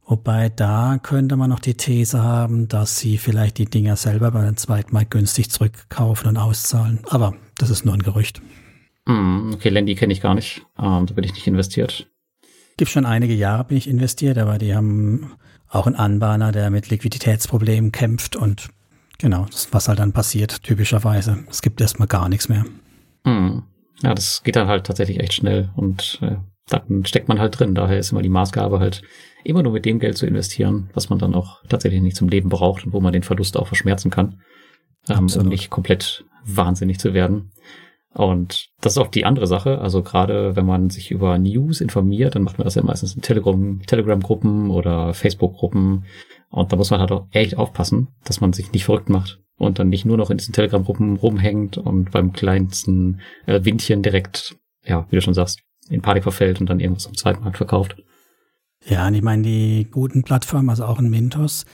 [0.05, 4.44] Wobei da könnte man noch die These haben, dass sie vielleicht die Dinger selber bei
[4.44, 7.01] dem Zweitmarkt günstig zurückkaufen und auszahlen.
[7.09, 8.42] Aber das ist nur ein Gerücht.
[9.07, 10.66] Mm, okay, Landy kenne ich gar nicht.
[10.79, 12.09] Ähm, da bin ich nicht investiert.
[12.77, 15.33] Gibt schon einige Jahre bin ich investiert, aber die haben
[15.68, 18.70] auch einen Anbahner, der mit Liquiditätsproblemen kämpft und
[19.23, 21.45] Genau, das, was halt dann passiert, typischerweise.
[21.49, 22.65] Es gibt erstmal gar nichts mehr.
[23.25, 23.63] Hm.
[24.03, 26.35] Ja, das geht dann halt tatsächlich echt schnell und äh,
[26.69, 27.77] dann steckt man halt drin.
[27.77, 29.03] Daher ist immer die Maßgabe halt
[29.45, 32.49] immer nur mit dem Geld zu investieren, was man dann auch tatsächlich nicht zum Leben
[32.49, 34.41] braucht und wo man den Verlust auch verschmerzen kann,
[35.09, 37.53] ähm, um nicht komplett wahnsinnig zu werden.
[38.14, 39.81] Und das ist auch die andere Sache.
[39.81, 43.22] Also gerade wenn man sich über News informiert, dann macht man das ja meistens in
[43.22, 46.05] Telegram, Telegram-Gruppen oder Facebook-Gruppen
[46.51, 49.79] und da muss man halt auch echt aufpassen, dass man sich nicht verrückt macht und
[49.79, 55.07] dann nicht nur noch in diesen Telegram-Gruppen rumhängt und beim kleinsten äh, Windchen direkt, ja,
[55.09, 57.96] wie du schon sagst, in Panik verfällt und dann irgendwas am Zweitmarkt verkauft.
[58.85, 61.66] Ja, und ich meine, die guten Plattformen, also auch in Mintos,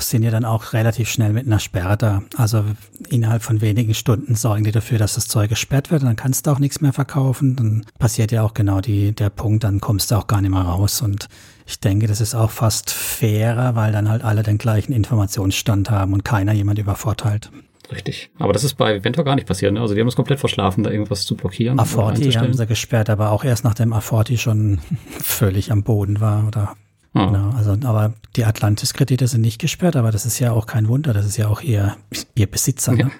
[0.00, 2.22] sind ja dann auch relativ schnell mit einer Sperre da.
[2.36, 2.64] Also
[3.08, 6.46] innerhalb von wenigen Stunden sorgen die dafür, dass das Zeug gesperrt wird und dann kannst
[6.46, 7.54] du auch nichts mehr verkaufen.
[7.54, 10.62] Dann passiert ja auch genau die, der Punkt, dann kommst du auch gar nicht mehr
[10.62, 11.02] raus.
[11.02, 11.28] Und
[11.66, 16.12] ich denke, das ist auch fast fairer, weil dann halt alle den gleichen Informationsstand haben
[16.12, 17.52] und keiner jemand übervorteilt.
[17.92, 18.30] Richtig.
[18.38, 19.72] Aber das ist bei Ventor gar nicht passiert.
[19.72, 19.80] Ne?
[19.80, 21.78] Also die haben es komplett verschlafen, da irgendwas zu blockieren.
[21.78, 24.80] Aforti haben sie gesperrt, aber auch erst nachdem Aforti schon
[25.20, 26.46] völlig am Boden war.
[26.46, 26.74] Oder,
[27.14, 27.26] ah.
[27.26, 31.12] genau, also, aber die Atlantis-Kredite sind nicht gesperrt, aber das ist ja auch kein Wunder.
[31.12, 31.96] Das ist ja auch ihr,
[32.34, 32.92] ihr Besitzer.
[32.92, 33.10] Ne?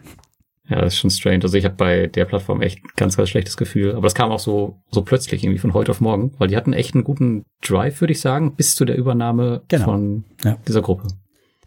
[0.69, 0.77] Ja.
[0.77, 1.43] ja, das ist schon strange.
[1.43, 3.93] Also ich habe bei der Plattform echt ganz, ganz schlechtes Gefühl.
[3.93, 6.73] Aber das kam auch so, so plötzlich, irgendwie von heute auf morgen, weil die hatten
[6.73, 9.85] echt einen guten Drive, würde ich sagen, bis zu der Übernahme genau.
[9.85, 10.57] von ja.
[10.67, 11.09] dieser Gruppe.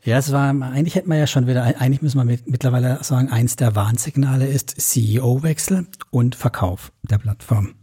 [0.04, 3.30] Ja, es war, eigentlich hätten wir ja schon wieder, eigentlich müssen wir mit, mittlerweile sagen,
[3.30, 7.76] eins der Warnsignale ist CEO-Wechsel und Verkauf der Plattform.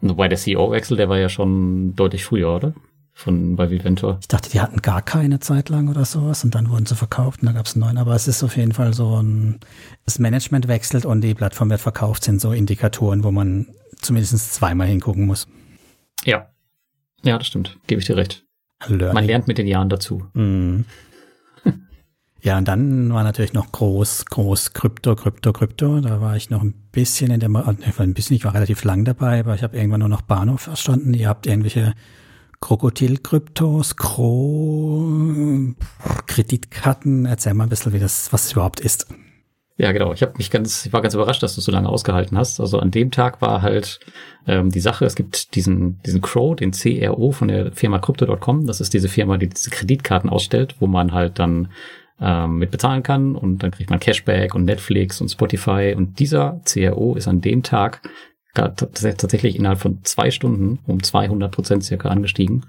[0.00, 2.74] Wobei der CEO-Wechsel, der war ja schon deutlich früher, oder?
[3.12, 4.16] Von bei Venture.
[4.22, 7.42] Ich dachte, die hatten gar keine Zeit lang oder sowas und dann wurden sie verkauft
[7.42, 7.98] und dann gab es einen neuen.
[7.98, 9.60] Aber es ist auf jeden Fall so ein,
[10.06, 13.66] das Management wechselt und die Plattform wird verkauft, sind so Indikatoren, wo man
[14.00, 15.48] zumindest zweimal hingucken muss.
[16.24, 16.48] Ja.
[17.22, 17.78] Ja, das stimmt.
[17.86, 18.46] Gebe ich dir recht.
[18.86, 19.12] Learning.
[19.12, 20.26] Man lernt mit den Jahren dazu.
[20.32, 20.84] Mm.
[22.42, 26.00] Ja, und dann war natürlich noch groß, groß Krypto, Krypto, Krypto.
[26.00, 29.04] Da war ich noch ein bisschen in der, also ein bisschen, ich war relativ lang
[29.04, 31.12] dabei, aber ich habe irgendwann nur noch Bahnhof verstanden.
[31.12, 31.94] Ihr habt irgendwelche
[32.60, 35.74] Krokodil-Kryptos, Kro,
[36.26, 37.26] Kreditkarten.
[37.26, 39.06] Erzähl mal ein bisschen, wie das, was es überhaupt ist.
[39.76, 40.12] Ja, genau.
[40.12, 42.60] Ich habe mich ganz, ich war ganz überrascht, dass du so lange ausgehalten hast.
[42.60, 43.98] Also an dem Tag war halt
[44.46, 48.66] ähm, die Sache, es gibt diesen, diesen Crow, den CRO von der Firma Crypto.com.
[48.66, 51.68] Das ist diese Firma, die diese Kreditkarten ausstellt, wo man halt dann
[52.20, 55.94] ähm, mit bezahlen kann und dann kriegt man Cashback und Netflix und Spotify.
[55.96, 58.02] Und dieser CRO ist an dem Tag
[58.54, 62.66] tatsächlich innerhalb von zwei Stunden um 200 Prozent circa angestiegen.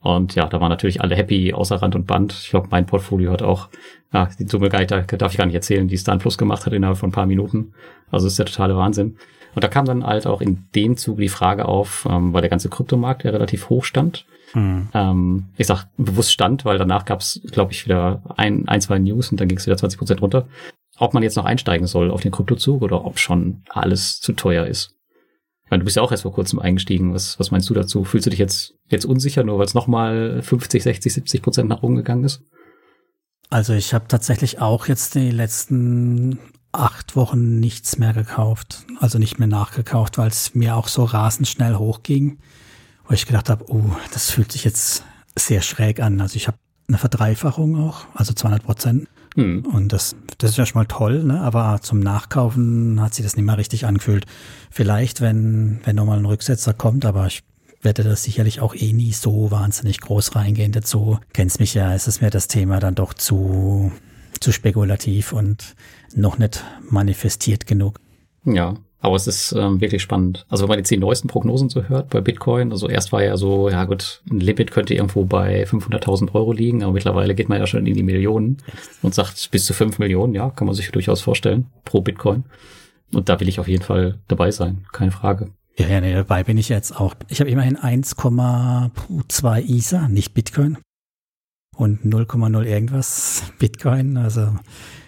[0.00, 2.34] Und ja, da waren natürlich alle happy, außer Rand und Band.
[2.34, 3.70] Ich glaube, mein Portfolio hat auch,
[4.12, 6.98] ja, die Summe darf ich gar nicht erzählen, die es dann Plus gemacht hat innerhalb
[6.98, 7.72] von ein paar Minuten.
[8.10, 9.16] Also ist der totale Wahnsinn.
[9.54, 12.50] Und da kam dann halt auch in dem Zuge die Frage auf, ähm, weil der
[12.50, 14.26] ganze Kryptomarkt ja relativ hoch stand.
[14.52, 14.88] Hm.
[14.94, 18.98] Ähm, ich sag bewusst stand, weil danach gab es, glaube ich, wieder ein, ein, zwei
[18.98, 20.46] News und dann ging es wieder 20 Prozent runter.
[20.98, 24.66] Ob man jetzt noch einsteigen soll auf den Kryptozug oder ob schon alles zu teuer
[24.66, 24.94] ist
[25.74, 27.14] meine, du bist ja auch erst vor kurzem eingestiegen.
[27.14, 28.04] Was, was meinst du dazu?
[28.04, 31.82] Fühlst du dich jetzt, jetzt unsicher, nur weil es nochmal 50, 60, 70 Prozent nach
[31.82, 32.42] oben gegangen ist?
[33.50, 36.38] Also ich habe tatsächlich auch jetzt die letzten
[36.74, 41.48] acht Wochen nichts mehr gekauft, also nicht mehr nachgekauft, weil es mir auch so rasend
[41.48, 42.38] schnell hochging,
[43.06, 45.04] wo ich gedacht habe, oh, das fühlt sich jetzt
[45.36, 46.20] sehr schräg an.
[46.20, 46.58] Also ich habe
[46.88, 49.08] eine Verdreifachung auch, also 200 Prozent.
[49.34, 49.64] Hm.
[49.66, 51.40] Und das, das ist ja schon mal toll, ne?
[51.40, 54.26] aber zum Nachkaufen hat sich das nicht mehr richtig angefühlt.
[54.70, 57.42] Vielleicht, wenn, wenn nochmal ein Rücksetzer kommt, aber ich
[57.82, 61.18] werde das sicherlich auch eh nie so wahnsinnig groß reingehen dazu.
[61.32, 63.92] Kennst mich ja, ist es mir das Thema dann doch zu,
[64.40, 65.74] zu spekulativ und
[66.14, 68.00] noch nicht manifestiert genug.
[68.44, 70.46] Ja, aber es ist ähm, wirklich spannend.
[70.48, 73.36] Also wenn man jetzt die neuesten Prognosen so hört bei Bitcoin, also erst war ja
[73.36, 77.58] so, ja gut, ein Limit könnte irgendwo bei 500.000 Euro liegen, aber mittlerweile geht man
[77.58, 78.58] ja schon in die Millionen
[79.02, 82.44] und sagt bis zu 5 Millionen, ja, kann man sich durchaus vorstellen, pro Bitcoin.
[83.12, 85.50] Und da will ich auf jeden Fall dabei sein, keine Frage.
[85.76, 87.14] Ja, ja, nee, dabei bin ich jetzt auch.
[87.28, 90.78] Ich habe immerhin 1,2 Ether, nicht Bitcoin.
[91.76, 94.16] Und 0,0 irgendwas Bitcoin.
[94.16, 94.56] Also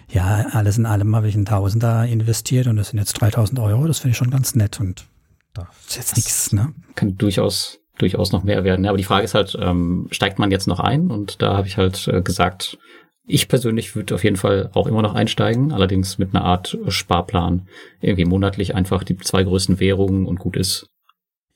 [0.09, 3.87] ja, alles in allem habe ich einen Tausender investiert und das sind jetzt 3000 Euro.
[3.87, 5.05] Das finde ich schon ganz nett und
[5.53, 6.73] da ist jetzt nichts, ne?
[6.95, 8.85] Kann durchaus, durchaus noch mehr werden.
[8.85, 11.11] Ja, aber die Frage ist halt, ähm, steigt man jetzt noch ein?
[11.11, 12.77] Und da habe ich halt äh, gesagt,
[13.25, 17.67] ich persönlich würde auf jeden Fall auch immer noch einsteigen, allerdings mit einer Art Sparplan.
[17.99, 20.89] Irgendwie monatlich einfach die zwei größten Währungen und gut ist.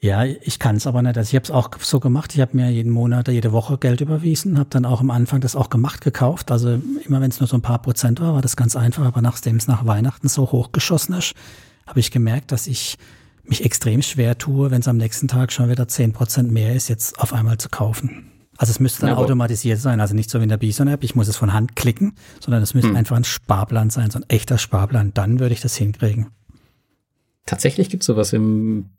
[0.03, 1.15] Ja, ich kann es aber nicht.
[1.15, 2.33] Also ich habe es auch so gemacht.
[2.33, 5.55] Ich habe mir jeden Monat, jede Woche Geld überwiesen, habe dann auch am Anfang das
[5.55, 6.51] auch gemacht, gekauft.
[6.51, 9.05] Also immer wenn es nur so ein paar Prozent war, war das ganz einfach.
[9.05, 11.35] Aber nachdem es nach Weihnachten so hochgeschossen ist,
[11.85, 12.97] habe ich gemerkt, dass ich
[13.43, 16.87] mich extrem schwer tue, wenn es am nächsten Tag schon wieder zehn Prozent mehr ist,
[16.89, 18.31] jetzt auf einmal zu kaufen.
[18.57, 21.15] Also es müsste dann ja, automatisiert sein, also nicht so wie in der Bison-App, ich
[21.15, 22.95] muss es von Hand klicken, sondern es müsste hm.
[22.95, 25.13] einfach ein Sparplan sein, so ein echter Sparplan.
[25.13, 26.27] Dann würde ich das hinkriegen.
[27.45, 28.89] Tatsächlich gibt es sowas im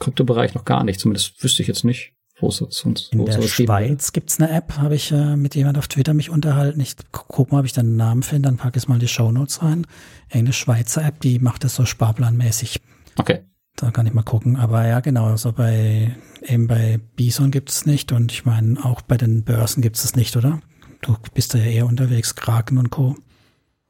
[0.00, 0.98] Kryptobereich noch gar nicht.
[0.98, 4.76] Zumindest wüsste ich jetzt nicht, wo es sonst In der Schweiz gibt es eine App,
[4.78, 6.80] habe ich äh, mit jemand auf Twitter mich unterhalten.
[6.80, 9.62] Ich gucke mal, ob ich den Namen finde, dann packe ich mal die Show Notes
[9.62, 9.86] rein.
[10.30, 12.80] Eine Schweizer App, die macht das so sparplanmäßig.
[13.16, 13.40] Okay.
[13.76, 14.56] Da kann ich mal gucken.
[14.56, 19.02] Aber ja, genau, also bei eben bei Bison gibt es nicht und ich meine, auch
[19.02, 20.60] bei den Börsen gibt es nicht, oder?
[21.02, 23.16] Du bist da ja eher unterwegs, Kraken und Co.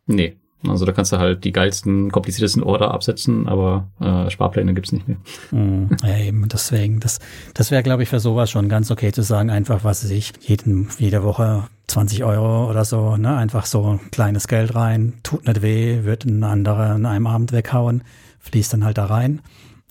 [0.06, 4.92] Nee, also da kannst du halt die geilsten, kompliziertesten Order absetzen, aber äh, Sparpläne gibt's
[4.92, 5.16] nicht mehr.
[5.50, 7.18] Mm, ja, eben, deswegen, das,
[7.54, 10.32] das wäre, glaube ich, für sowas schon ganz okay zu sagen, einfach, was weiß ich,
[10.40, 15.62] jeden, jede Woche 20 Euro oder so, ne, einfach so kleines Geld rein, tut nicht
[15.62, 18.04] weh, wird ein anderer in einem Abend weghauen,
[18.40, 19.40] fließt dann halt da rein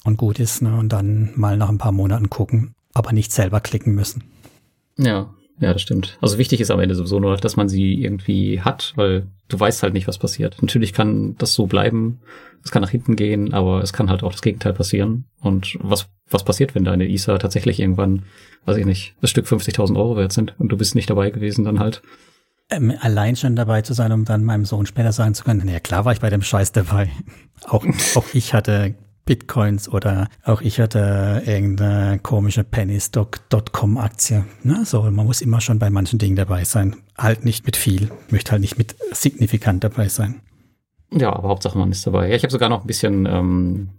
[0.04, 3.60] und gut ist, ne, und dann mal nach ein paar Monaten gucken, aber nicht selber
[3.60, 4.24] klicken müssen.
[4.98, 5.30] Ja,
[5.60, 6.18] ja, das stimmt.
[6.22, 9.84] Also wichtig ist am Ende sowieso nur, dass man sie irgendwie hat, weil du weißt
[9.84, 10.58] halt nicht, was passiert.
[10.62, 12.20] Natürlich kann das so bleiben,
[12.64, 15.26] es kann nach hinten gehen, aber es kann halt auch das Gegenteil passieren.
[15.42, 18.24] Und was, was passiert, wenn deine ISA tatsächlich irgendwann,
[18.66, 21.66] weiß ich nicht, das Stück 50.000 Euro wert sind und du bist nicht dabei gewesen,
[21.66, 22.02] dann halt.
[22.70, 25.80] Ähm, allein schon dabei zu sein, um dann meinem Sohn später sagen zu können, ja
[25.80, 27.10] klar war ich bei dem Scheiß dabei.
[27.66, 34.46] Auch, auch ich hatte Bitcoins oder auch ich hatte irgendeine komische Pennystock.com-Aktie.
[34.64, 34.86] Ne?
[34.86, 36.96] So, man muss immer schon bei manchen Dingen dabei sein.
[37.18, 40.42] Halt nicht mit viel, möchte halt nicht mit signifikant dabei sein.
[41.12, 42.30] Ja, aber Hauptsache man ist dabei.
[42.30, 43.90] Ja, ich habe sogar noch ein bisschen ähm,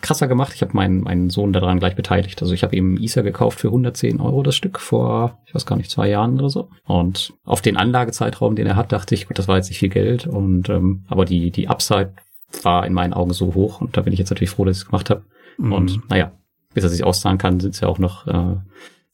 [0.00, 0.52] krasser gemacht.
[0.54, 2.40] Ich habe meinen, meinen Sohn daran gleich beteiligt.
[2.42, 5.76] Also ich habe ihm Ether gekauft für 110 Euro das Stück vor, ich weiß gar
[5.76, 6.68] nicht, zwei Jahren oder so.
[6.84, 9.88] Und auf den Anlagezeitraum, den er hat, dachte ich, gut, das war jetzt nicht viel
[9.88, 10.26] Geld.
[10.26, 12.14] Und ähm, aber die, die Upside
[12.62, 14.82] war in meinen Augen so hoch und da bin ich jetzt natürlich froh, dass ich
[14.82, 15.24] es gemacht habe.
[15.58, 15.72] Mhm.
[15.72, 16.32] Und naja,
[16.74, 18.56] bis er sich auszahlen kann, sind es ja auch noch äh,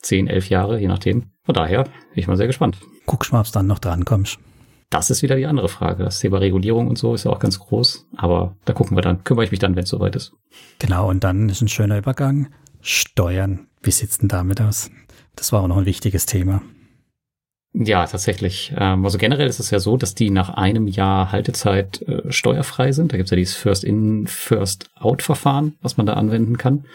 [0.03, 1.31] 10, 11 Jahre, je nachdem.
[1.45, 2.79] Von daher bin ich mal sehr gespannt.
[3.07, 4.39] Guckst mal, ob dann noch dran kommst.
[4.91, 6.05] Das ist wieder die andere Frage.
[6.05, 9.25] Das Thema Regulierung und so ist ja auch ganz groß, aber da gucken wir dann,
[9.25, 10.33] kümmere ich mich dann, wenn es soweit ist.
[10.79, 12.49] Genau, und dann ist ein schöner Übergang.
[12.81, 13.67] Steuern.
[13.83, 14.91] Wie sieht's denn damit aus?
[15.35, 16.63] Das war auch noch ein wichtiges Thema.
[17.79, 18.73] Ja, tatsächlich.
[18.77, 22.93] Ähm, also generell ist es ja so, dass die nach einem Jahr Haltezeit äh, steuerfrei
[22.93, 23.13] sind.
[23.13, 26.87] Da gibt es ja dieses First-In, First-Out-Verfahren, was man da anwenden kann.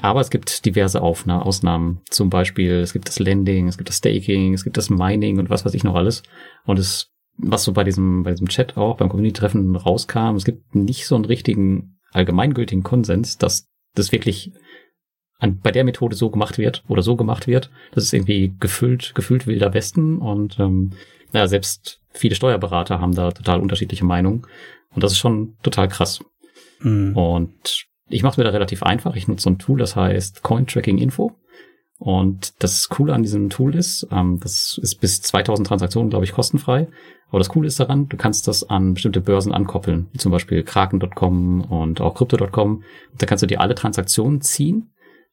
[0.00, 2.00] Aber es gibt diverse Aufna Ausnahmen.
[2.08, 5.50] Zum Beispiel, es gibt das Lending, es gibt das Staking, es gibt das Mining und
[5.50, 6.22] was weiß ich noch alles.
[6.64, 10.74] Und es, was so bei diesem, bei diesem Chat auch, beim Community-Treffen rauskam, es gibt
[10.74, 14.52] nicht so einen richtigen allgemeingültigen Konsens, dass das wirklich
[15.42, 17.70] an, bei der Methode so gemacht wird oder so gemacht wird.
[17.92, 20.92] Das ist irgendwie gefüllt, gefüllt wilder Westen und ähm,
[21.32, 24.46] naja, selbst viele Steuerberater haben da total unterschiedliche Meinungen.
[24.94, 26.22] Und das ist schon total krass.
[26.80, 27.16] Mhm.
[27.16, 29.16] Und ich mache es mir da relativ einfach.
[29.16, 31.32] Ich nutze so ein Tool, das heißt Coin Tracking Info.
[31.98, 36.32] Und das Coole an diesem Tool ist, ähm, das ist bis 2000 Transaktionen, glaube ich,
[36.32, 36.88] kostenfrei.
[37.30, 40.62] Aber das Coole ist daran, du kannst das an bestimmte Börsen ankoppeln, wie zum Beispiel
[40.62, 42.82] Kraken.com und auch Crypto.com.
[43.18, 44.92] Da kannst du dir alle Transaktionen ziehen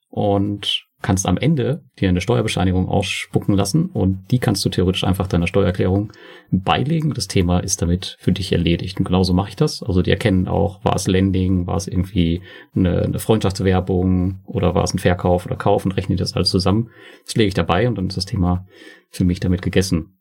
[0.10, 5.28] und kannst am Ende dir eine Steuerbescheinigung ausspucken lassen und die kannst du theoretisch einfach
[5.28, 6.12] deiner Steuererklärung
[6.52, 7.14] beilegen.
[7.14, 8.98] Das Thema ist damit für dich erledigt.
[9.00, 9.82] Und genauso mache ich das.
[9.82, 12.42] Also die erkennen auch, war es Lending, war es irgendwie
[12.76, 16.90] eine, eine Freundschaftswerbung oder war es ein Verkauf oder Kauf und rechne das alles zusammen.
[17.26, 18.66] Das lege ich dabei und dann ist das Thema
[19.10, 20.18] für mich damit gegessen.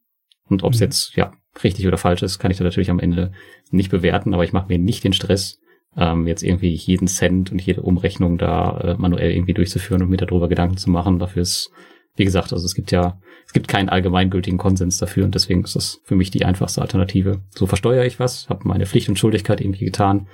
[0.48, 0.84] Und ob es mhm.
[0.84, 1.32] jetzt ja
[1.64, 3.32] richtig oder falsch ist, kann ich da natürlich am Ende
[3.70, 5.58] nicht bewerten, aber ich mache mir nicht den Stress,
[5.96, 10.16] ähm, jetzt irgendwie jeden Cent und jede Umrechnung da äh, manuell irgendwie durchzuführen und mir
[10.16, 11.18] darüber Gedanken zu machen.
[11.18, 11.70] Dafür ist,
[12.16, 15.76] wie gesagt, also es gibt ja, es gibt keinen allgemeingültigen Konsens dafür und deswegen ist
[15.76, 17.42] das für mich die einfachste Alternative.
[17.50, 20.28] So versteuere ich was, habe meine Pflicht und Schuldigkeit irgendwie getan.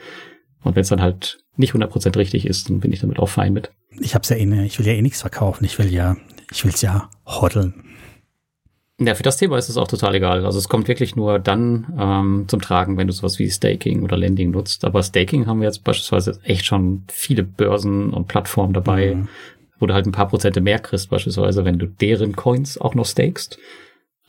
[0.62, 3.52] Und wenn es dann halt nicht 100% richtig ist, dann bin ich damit auch fein
[3.52, 3.70] mit.
[4.00, 5.64] Ich hab's ja eh, ich will ja eh nichts verkaufen.
[5.64, 6.16] Ich will ja,
[6.50, 7.93] ich will's ja hodeln.
[9.00, 10.46] Ja, für das Thema ist es auch total egal.
[10.46, 14.16] Also es kommt wirklich nur dann ähm, zum Tragen, wenn du sowas wie Staking oder
[14.16, 14.85] Lending nutzt.
[14.85, 19.28] Aber Staking haben wir jetzt beispielsweise echt schon viele Börsen und Plattformen dabei, mhm.
[19.80, 23.07] wo du halt ein paar Prozente mehr kriegst, beispielsweise, wenn du deren Coins auch noch
[23.07, 23.59] stakest.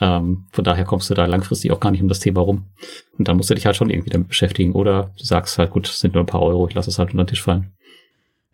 [0.01, 2.65] Ähm, von daher kommst du da langfristig auch gar nicht um das Thema rum.
[3.19, 4.71] Und dann musst du dich halt schon irgendwie damit beschäftigen.
[4.71, 7.11] Oder du sagst halt, gut, es sind nur ein paar Euro, ich lasse es halt
[7.11, 7.71] unter den Tisch fallen.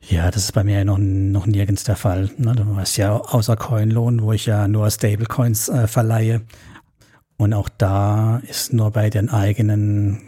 [0.07, 2.31] Ja, das ist bei mir ja noch, noch nirgends der Fall.
[2.37, 2.53] Ne?
[2.55, 6.41] Du hast ja außer Coinlohn, wo ich ja nur Stablecoins äh, verleihe.
[7.37, 10.21] Und auch da ist nur bei den eigenen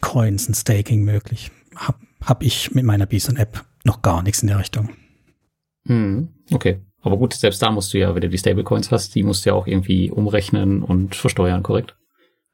[0.00, 1.50] Coins ein Staking möglich.
[1.74, 4.90] Hab, hab ich mit meiner Bison-App noch gar nichts in der Richtung.
[5.86, 6.80] Hm, okay.
[7.02, 9.50] Aber gut, selbst da musst du ja, wenn du die Stablecoins hast, die musst du
[9.50, 11.96] ja auch irgendwie umrechnen und versteuern, korrekt?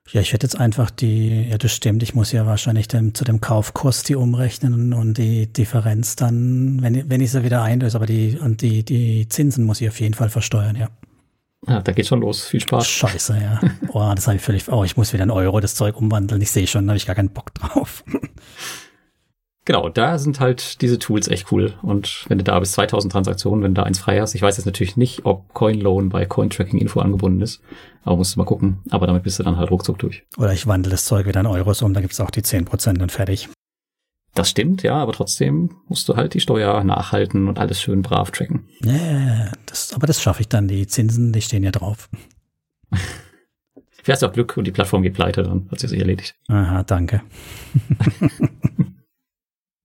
[0.08, 3.24] Ja, ich werde jetzt einfach die, ja, das stimmt, ich muss ja wahrscheinlich dem, zu
[3.24, 8.06] dem Kaufkurs die umrechnen und die Differenz dann, wenn, wenn ich sie wieder einlöse, aber
[8.06, 10.88] die, und die, die Zinsen muss ich auf jeden Fall versteuern, ja.
[11.66, 12.44] Ja, da geht schon los.
[12.46, 12.86] Viel Spaß.
[12.86, 13.60] Scheiße, ja.
[13.88, 16.40] Oh, das habe ich völlig, oh, ich muss wieder ein Euro das Zeug umwandeln.
[16.40, 18.04] Ich sehe schon, da habe ich gar keinen Bock drauf.
[19.66, 21.74] Genau, da sind halt diese Tools echt cool.
[21.82, 24.56] Und wenn du da bis 2000 Transaktionen, wenn du da eins frei hast, ich weiß
[24.56, 27.60] jetzt natürlich nicht, ob CoinLoan bei CoinTracking Info angebunden ist,
[28.04, 28.78] aber musst du mal gucken.
[28.90, 30.24] Aber damit bist du dann halt ruckzuck durch.
[30.38, 33.10] Oder ich wandle das Zeug wieder in Euros um, da gibt's auch die 10% und
[33.10, 33.48] fertig.
[34.34, 38.30] Das stimmt, ja, aber trotzdem musst du halt die Steuer nachhalten und alles schön brav
[38.30, 38.68] tracken.
[38.84, 40.68] Ja, das, aber das schaffe ich dann.
[40.68, 42.08] Die Zinsen, die stehen ja drauf.
[44.04, 46.36] Fährst du auch Glück und die Plattform geht pleite, dann hat sie sich erledigt.
[46.46, 47.22] Aha, danke.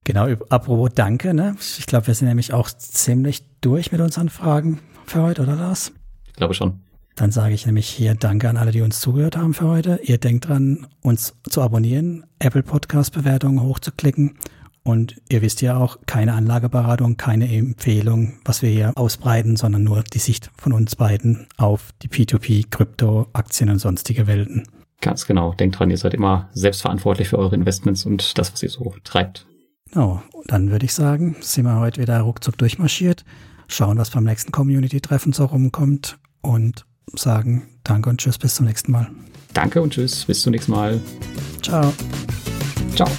[0.03, 1.55] Genau, apropos Danke, ne?
[1.59, 5.91] Ich glaube, wir sind nämlich auch ziemlich durch mit unseren Fragen für heute, oder Lars?
[6.27, 6.79] Ich glaube schon.
[7.15, 9.99] Dann sage ich nämlich hier Danke an alle, die uns zugehört haben für heute.
[10.03, 14.37] Ihr denkt dran, uns zu abonnieren, Apple Podcast Bewertungen hochzuklicken
[14.83, 20.03] und ihr wisst ja auch, keine Anlageberatung, keine Empfehlung, was wir hier ausbreiten, sondern nur
[20.03, 24.67] die Sicht von uns beiden auf die P2P, Krypto, Aktien und sonstige Welten.
[25.01, 25.53] Ganz genau.
[25.53, 29.45] Denkt dran, ihr seid immer selbstverantwortlich für eure Investments und das, was ihr so treibt.
[29.91, 33.25] Genau, dann würde ich sagen, sind wir heute wieder ruckzuck durchmarschiert,
[33.67, 38.91] schauen, was beim nächsten Community-Treffen so rumkommt und sagen Danke und Tschüss, bis zum nächsten
[38.91, 39.11] Mal.
[39.53, 41.01] Danke und Tschüss, bis zum nächsten Mal.
[41.61, 41.93] Ciao.
[42.95, 43.09] Ciao.